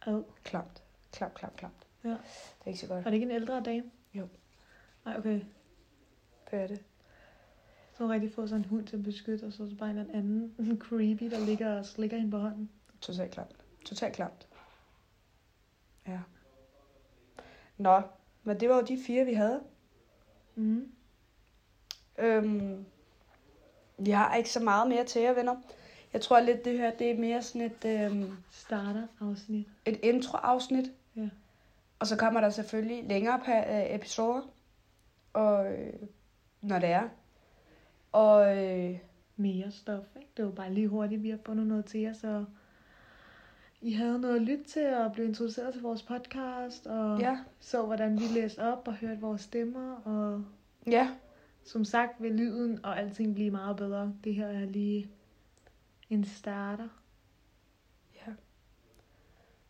Ad. 0.05 0.23
klamt. 0.43 0.83
Klamt, 1.11 1.33
klamt, 1.33 1.55
klamt. 1.55 1.87
Ja. 2.03 2.09
Det 2.09 2.17
er 2.65 2.67
ikke 2.67 2.79
så 2.79 2.87
godt. 2.87 3.05
Var 3.05 3.11
det 3.11 3.15
ikke 3.17 3.25
en 3.25 3.31
ældre 3.31 3.63
dame? 3.63 3.91
Jo. 4.13 4.27
Nej, 5.05 5.17
okay. 5.17 5.41
Det 6.51 6.59
er 6.59 6.67
det. 6.67 6.83
Så 7.93 8.03
hun 8.03 8.11
rigtig 8.11 8.33
fået 8.33 8.49
sådan 8.49 8.61
en 8.65 8.69
hund 8.69 8.87
til 8.87 8.97
at 8.97 9.03
beskytte, 9.03 9.43
og 9.43 9.53
så 9.53 9.63
er 9.63 9.67
der 9.67 9.75
bare 9.75 9.89
en 9.89 9.97
eller 9.97 10.13
anden 10.13 10.55
en 10.59 10.79
creepy, 10.87 11.23
der 11.23 11.45
ligger 11.45 11.77
og 11.79 11.85
slikker 11.85 12.17
hende 12.17 12.31
på 12.31 12.37
hånden. 12.37 12.69
Totalt 13.01 13.31
klamt. 13.31 13.55
Totalt 13.85 14.15
klamt. 14.15 14.47
Ja. 16.07 16.19
Nå, 17.77 18.01
men 18.43 18.59
det 18.59 18.69
var 18.69 18.75
jo 18.75 18.81
de 18.81 18.99
fire, 19.07 19.25
vi 19.25 19.33
havde. 19.33 19.61
Mm. 20.55 20.91
Øhm, 22.19 22.85
jeg 24.07 24.17
har 24.17 24.35
ikke 24.35 24.49
så 24.49 24.59
meget 24.63 24.87
mere 24.89 25.03
til 25.05 25.21
jer, 25.21 25.33
venner. 25.33 25.55
Jeg 26.13 26.21
tror 26.21 26.39
lidt, 26.39 26.65
det 26.65 26.77
her 26.77 26.91
det 26.91 27.11
er 27.11 27.17
mere 27.17 27.41
sådan 27.41 27.61
et, 27.61 27.85
øhm, 27.85 28.31
Starter 28.51 29.07
afsnit. 29.21 29.67
et 29.85 29.99
intro-afsnit. 30.03 30.91
Ja. 31.15 31.29
Og 31.99 32.07
så 32.07 32.17
kommer 32.17 32.41
der 32.41 32.49
selvfølgelig 32.49 33.03
længere 33.03 33.39
pa- 33.39 33.71
øh, 33.73 33.95
episoder, 33.95 34.41
og, 35.33 35.73
øh, 35.73 35.93
når 36.61 36.79
det 36.79 36.89
er. 36.89 37.09
Og 38.11 38.57
øh, 38.57 38.97
Mere 39.35 39.71
stof, 39.71 40.03
ikke? 40.15 40.27
Det 40.37 40.45
var 40.45 40.51
bare 40.51 40.73
lige 40.73 40.87
hurtigt, 40.87 41.23
vi 41.23 41.29
har 41.29 41.39
fundet 41.45 41.67
noget 41.67 41.85
til 41.85 41.99
jer, 41.99 42.13
så 42.13 42.45
I 43.81 43.91
havde 43.91 44.19
noget 44.19 44.35
at 44.35 44.41
lytte 44.41 44.63
til, 44.63 44.93
og 44.93 45.11
blev 45.13 45.25
introduceret 45.25 45.73
til 45.73 45.81
vores 45.81 46.03
podcast, 46.03 46.87
og 46.87 47.19
ja, 47.19 47.37
så 47.59 47.85
hvordan 47.85 48.19
vi 48.19 48.23
læste 48.39 48.59
op 48.59 48.87
og 48.87 48.93
hørte 48.93 49.21
vores 49.21 49.41
stemmer, 49.41 49.95
og 49.95 50.45
ja, 50.87 51.09
som 51.65 51.85
sagt 51.85 52.21
vil 52.23 52.31
lyden 52.31 52.85
og 52.85 52.99
alting 52.99 53.33
blive 53.35 53.51
meget 53.51 53.77
bedre. 53.77 54.13
Det 54.23 54.35
her 54.35 54.47
er 54.47 54.65
lige 54.65 55.09
en 56.09 56.23
starter. 56.23 56.87
ja. 58.15 58.31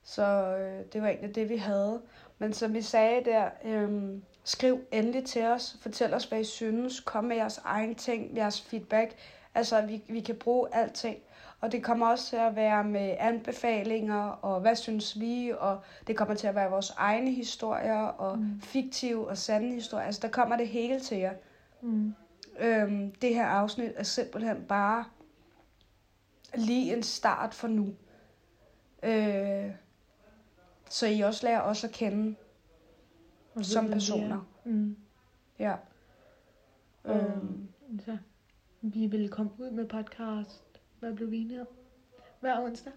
Så 0.04 0.58
øh, 0.58 0.86
det 0.94 1.02
var 1.02 1.08
egentlig 1.08 1.36
det, 1.36 1.50
vi 1.50 1.58
havde. 1.58 2.02
Men 2.40 2.54
som 2.54 2.74
vi 2.74 2.82
sagde 2.82 3.26
der, 3.26 3.50
øh, 3.66 4.18
skriv 4.44 4.80
endelig 4.92 5.26
til 5.26 5.46
os. 5.46 5.78
Fortæl 5.82 6.14
os, 6.14 6.26
hvad 6.26 6.40
I 6.40 6.44
synes. 6.44 7.00
Kom 7.00 7.24
med 7.24 7.36
jeres 7.36 7.58
egen 7.58 7.96
ting, 7.96 8.38
jeres 8.38 8.62
feedback. 8.62 9.16
Altså, 9.56 9.82
vi, 9.86 10.04
vi 10.10 10.20
kan 10.20 10.36
bruge 10.36 10.76
alting. 10.76 11.18
Og 11.62 11.72
det 11.72 11.84
kommer 11.84 12.08
også 12.08 12.30
til 12.30 12.36
at 12.36 12.56
være 12.56 12.84
med 12.84 13.16
anbefalinger, 13.20 14.22
og 14.24 14.62
hvad 14.62 14.76
synes 14.76 15.20
vi, 15.20 15.54
og 15.60 15.82
det 16.08 16.18
kommer 16.18 16.36
til 16.36 16.48
at 16.48 16.56
være 16.56 16.70
vores 16.70 16.90
egne 16.98 17.32
historier, 17.32 18.02
og 18.04 18.40
Mm. 18.40 18.62
fiktive 18.62 19.28
og 19.28 19.38
sande 19.38 19.74
historier. 19.74 20.06
Altså, 20.06 20.22
der 20.22 20.28
kommer 20.28 20.58
det 20.58 20.68
hele 20.68 21.00
til 21.00 21.18
jer. 21.18 21.34
Mm. 21.82 22.14
Øhm, 22.60 23.12
det 23.12 23.36
her 23.36 23.46
afsnit 23.46 23.92
er 23.96 24.04
simpelthen 24.04 24.66
bare 24.68 25.06
lige 26.56 26.96
en 26.98 27.04
start 27.04 27.54
for 27.54 27.68
nu. 27.68 27.88
Øh, 29.04 29.72
så 30.90 31.08
I 31.08 31.20
også 31.22 31.46
lærer 31.48 31.62
os 31.62 31.84
at 31.84 31.92
kende 31.92 32.36
Og 33.56 33.66
som 33.66 33.86
er. 33.86 33.92
personer. 33.92 34.48
Mm. 34.66 34.98
Ja. 35.60 35.76
Øhm, 37.06 37.68
så 38.06 38.18
vi 38.82 39.06
vil 39.08 39.30
komme 39.30 39.52
ud 39.60 39.72
med 39.72 39.88
podcast. 39.88 40.71
Hvad 41.02 41.14
blev 41.16 41.32
vi 41.32 41.38
enige 41.38 41.62
om? 41.62 41.68
Hver 42.40 42.60
onsdag. 42.60 42.94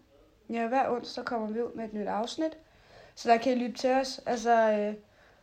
ja, 0.50 0.68
hver 0.68 0.90
onsdag 0.90 1.24
kommer 1.24 1.48
vi 1.48 1.62
ud 1.62 1.74
med 1.74 1.84
et 1.84 1.94
nyt 1.94 2.06
afsnit. 2.06 2.58
Så 3.14 3.28
der 3.28 3.36
kan 3.36 3.52
I 3.52 3.64
lytte 3.64 3.76
til 3.78 3.90
os. 3.90 4.18
Altså, 4.26 4.72
øh, 4.72 4.94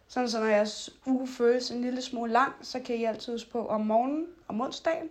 sådan 0.08 0.30
så 0.30 0.40
når 0.40 0.48
jeres 0.48 0.90
uge 1.08 1.28
føles 1.28 1.72
en 1.72 1.82
lille 1.82 2.02
smule 2.02 2.32
lang, 2.32 2.54
så 2.62 2.80
kan 2.80 2.96
I 2.96 3.04
altid 3.04 3.34
huske 3.34 3.52
på 3.52 3.68
om 3.68 3.82
morgenen, 3.82 4.28
om 4.48 4.62
onsdagen, 4.62 5.10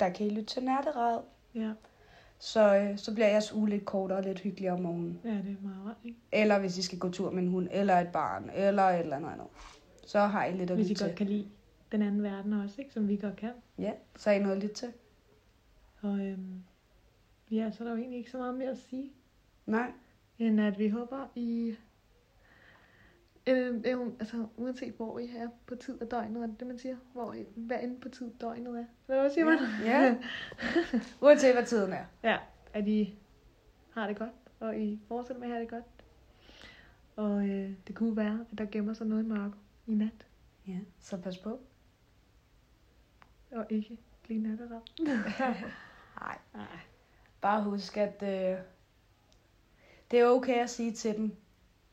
der 0.00 0.08
kan 0.08 0.26
I 0.26 0.30
lytte 0.30 0.44
til 0.54 0.62
natterad. 0.64 1.20
Ja. 1.54 1.70
Så, 2.38 2.76
øh, 2.76 2.98
så 2.98 3.14
bliver 3.14 3.28
jeres 3.28 3.52
uge 3.52 3.68
lidt 3.68 3.84
kortere 3.84 4.18
og 4.18 4.24
lidt 4.24 4.38
hyggeligere 4.40 4.74
om 4.74 4.80
morgenen. 4.80 5.20
ja, 5.24 5.30
det 5.30 5.38
er 5.38 5.62
meget 5.62 5.86
rart, 5.86 5.96
ikke? 6.04 6.18
Eller 6.32 6.58
hvis 6.58 6.78
I 6.78 6.82
skal 6.82 6.98
gå 6.98 7.10
tur 7.10 7.30
med 7.30 7.42
en 7.42 7.48
hund, 7.48 7.68
eller 7.70 7.94
et 7.98 8.08
barn, 8.12 8.50
eller 8.54 8.82
et 8.82 9.00
eller 9.00 9.16
andet 9.16 9.30
andet. 9.30 9.46
Så 10.06 10.18
har 10.18 10.44
I 10.44 10.52
lidt 10.52 10.70
at 10.70 10.76
Hvis 10.76 10.86
I 10.86 10.90
lytte 10.90 11.04
godt 11.04 11.10
til. 11.10 11.16
kan 11.18 11.26
lide 11.26 11.48
den 11.92 12.02
anden 12.02 12.22
verden 12.22 12.52
også, 12.52 12.74
ikke? 12.80 12.92
Som 12.92 13.08
vi 13.08 13.16
godt 13.16 13.36
kan. 13.36 13.50
Ja, 13.78 13.92
så 14.16 14.30
har 14.30 14.36
I 14.36 14.38
noget 14.42 14.56
at 14.56 14.62
lytte 14.62 14.74
til. 14.74 14.92
Og 16.02 16.18
øhm, 16.20 16.62
ja, 17.50 17.70
så 17.70 17.84
er 17.84 17.88
der 17.88 17.94
jo 17.94 18.00
egentlig 18.00 18.18
ikke 18.18 18.30
så 18.30 18.38
meget 18.38 18.54
mere 18.54 18.70
at 18.70 18.78
sige, 18.78 19.12
Nej, 19.66 19.92
end 20.38 20.60
at 20.60 20.78
vi 20.78 20.88
håber, 20.88 21.26
I... 21.34 21.76
Øh, 23.48 23.74
øh, 23.86 24.06
altså, 24.20 24.46
uanset 24.56 24.94
hvor 24.94 25.18
I 25.18 25.28
er 25.36 25.48
på 25.66 25.74
tid 25.74 26.02
af 26.02 26.08
døgnet, 26.08 26.42
er 26.42 26.46
det 26.46 26.60
det, 26.60 26.66
man 26.66 26.78
siger? 26.78 26.96
Hvor 27.12 27.32
I, 27.32 27.44
hvad 27.56 27.76
end 27.82 28.00
på 28.00 28.08
tid 28.08 28.30
døgnet 28.40 28.78
er. 28.78 28.84
Hvad 29.06 29.30
siger 29.30 29.44
man? 29.44 29.58
Ja. 29.84 30.16
uanset 31.22 31.52
hvad 31.54 31.66
tiden 31.66 31.92
er. 31.92 32.04
Ja, 32.22 32.38
at 32.72 32.88
I 32.88 33.18
har 33.92 34.06
det 34.06 34.16
godt, 34.18 34.30
og 34.60 34.78
I 34.78 35.00
fortsætter 35.08 35.40
med 35.40 35.48
at 35.48 35.52
have 35.52 35.60
det 35.62 35.70
godt. 35.70 35.84
Og 37.16 37.48
øh, 37.48 37.70
det 37.86 37.94
kunne 37.96 38.16
være, 38.16 38.46
at 38.52 38.58
der 38.58 38.66
gemmer 38.66 38.92
sig 38.94 39.06
noget 39.06 39.22
i 39.22 39.26
mørke 39.26 39.56
i 39.86 39.94
nat, 39.94 40.26
Ja, 40.66 40.78
så 40.98 41.16
pas 41.16 41.38
på. 41.38 41.60
og 43.52 43.66
ikke 43.70 43.98
blive 44.22 44.42
natterad. 44.42 44.80
Nej, 46.20 46.38
Nej. 46.54 46.66
Bare 47.46 47.62
husk, 47.62 47.96
at 47.96 48.22
øh, 48.22 48.58
det 50.10 50.20
er 50.20 50.26
okay 50.26 50.62
at 50.62 50.70
sige 50.70 50.92
til 50.92 51.16
dem, 51.16 51.36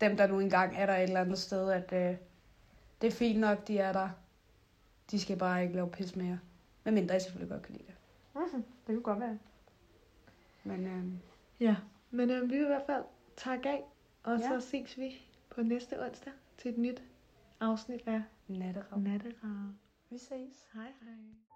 dem 0.02 0.18
der 0.18 0.28
nu 0.28 0.40
engang 0.40 0.76
er 0.78 0.86
der 0.86 0.96
et 0.96 1.04
eller 1.04 1.22
andet 1.22 1.38
sted, 1.40 1.70
at 1.72 1.94
øh, 1.94 2.18
det 3.02 3.08
er 3.08 3.12
fint 3.12 3.40
nok, 3.40 3.68
de 3.68 3.78
er 3.80 3.94
der. 3.94 4.10
De 5.12 5.20
skal 5.20 5.38
bare 5.38 5.64
ikke 5.64 5.76
lave 5.76 5.90
pis 5.90 6.16
mere. 6.16 6.40
Men 6.84 6.94
mindre 6.94 7.16
I 7.16 7.20
selvfølgelig 7.20 7.52
godt 7.52 7.62
kan 7.64 7.74
lide 7.76 7.86
det. 7.88 7.96
Mm-hmm. 8.36 8.64
Det 8.64 8.96
kunne 8.96 9.02
godt 9.02 9.20
være. 9.20 9.40
Men 10.64 10.88
øh, 10.88 11.04
Ja, 11.60 11.76
men 12.12 12.30
øh, 12.30 12.42
vi 12.50 12.56
vil 12.56 12.64
i 12.64 12.68
hvert 12.68 12.86
fald 12.86 13.04
takke 13.38 13.70
af, 13.70 13.84
og 14.24 14.40
Ja. 14.40 14.48
så 14.48 14.60
ses 14.70 14.98
vi 14.98 15.22
på 15.50 15.62
næste 15.62 16.04
onsdag 16.06 16.34
til 16.58 16.72
et 16.72 16.78
nyt 16.78 17.04
afsnit 17.60 18.02
af 18.08 18.22
natterad. 18.48 19.00
Natterad. 19.02 19.74
Vi 20.10 20.18
ses. 20.18 20.68
Hej 20.74 20.84
hej. 20.84 21.53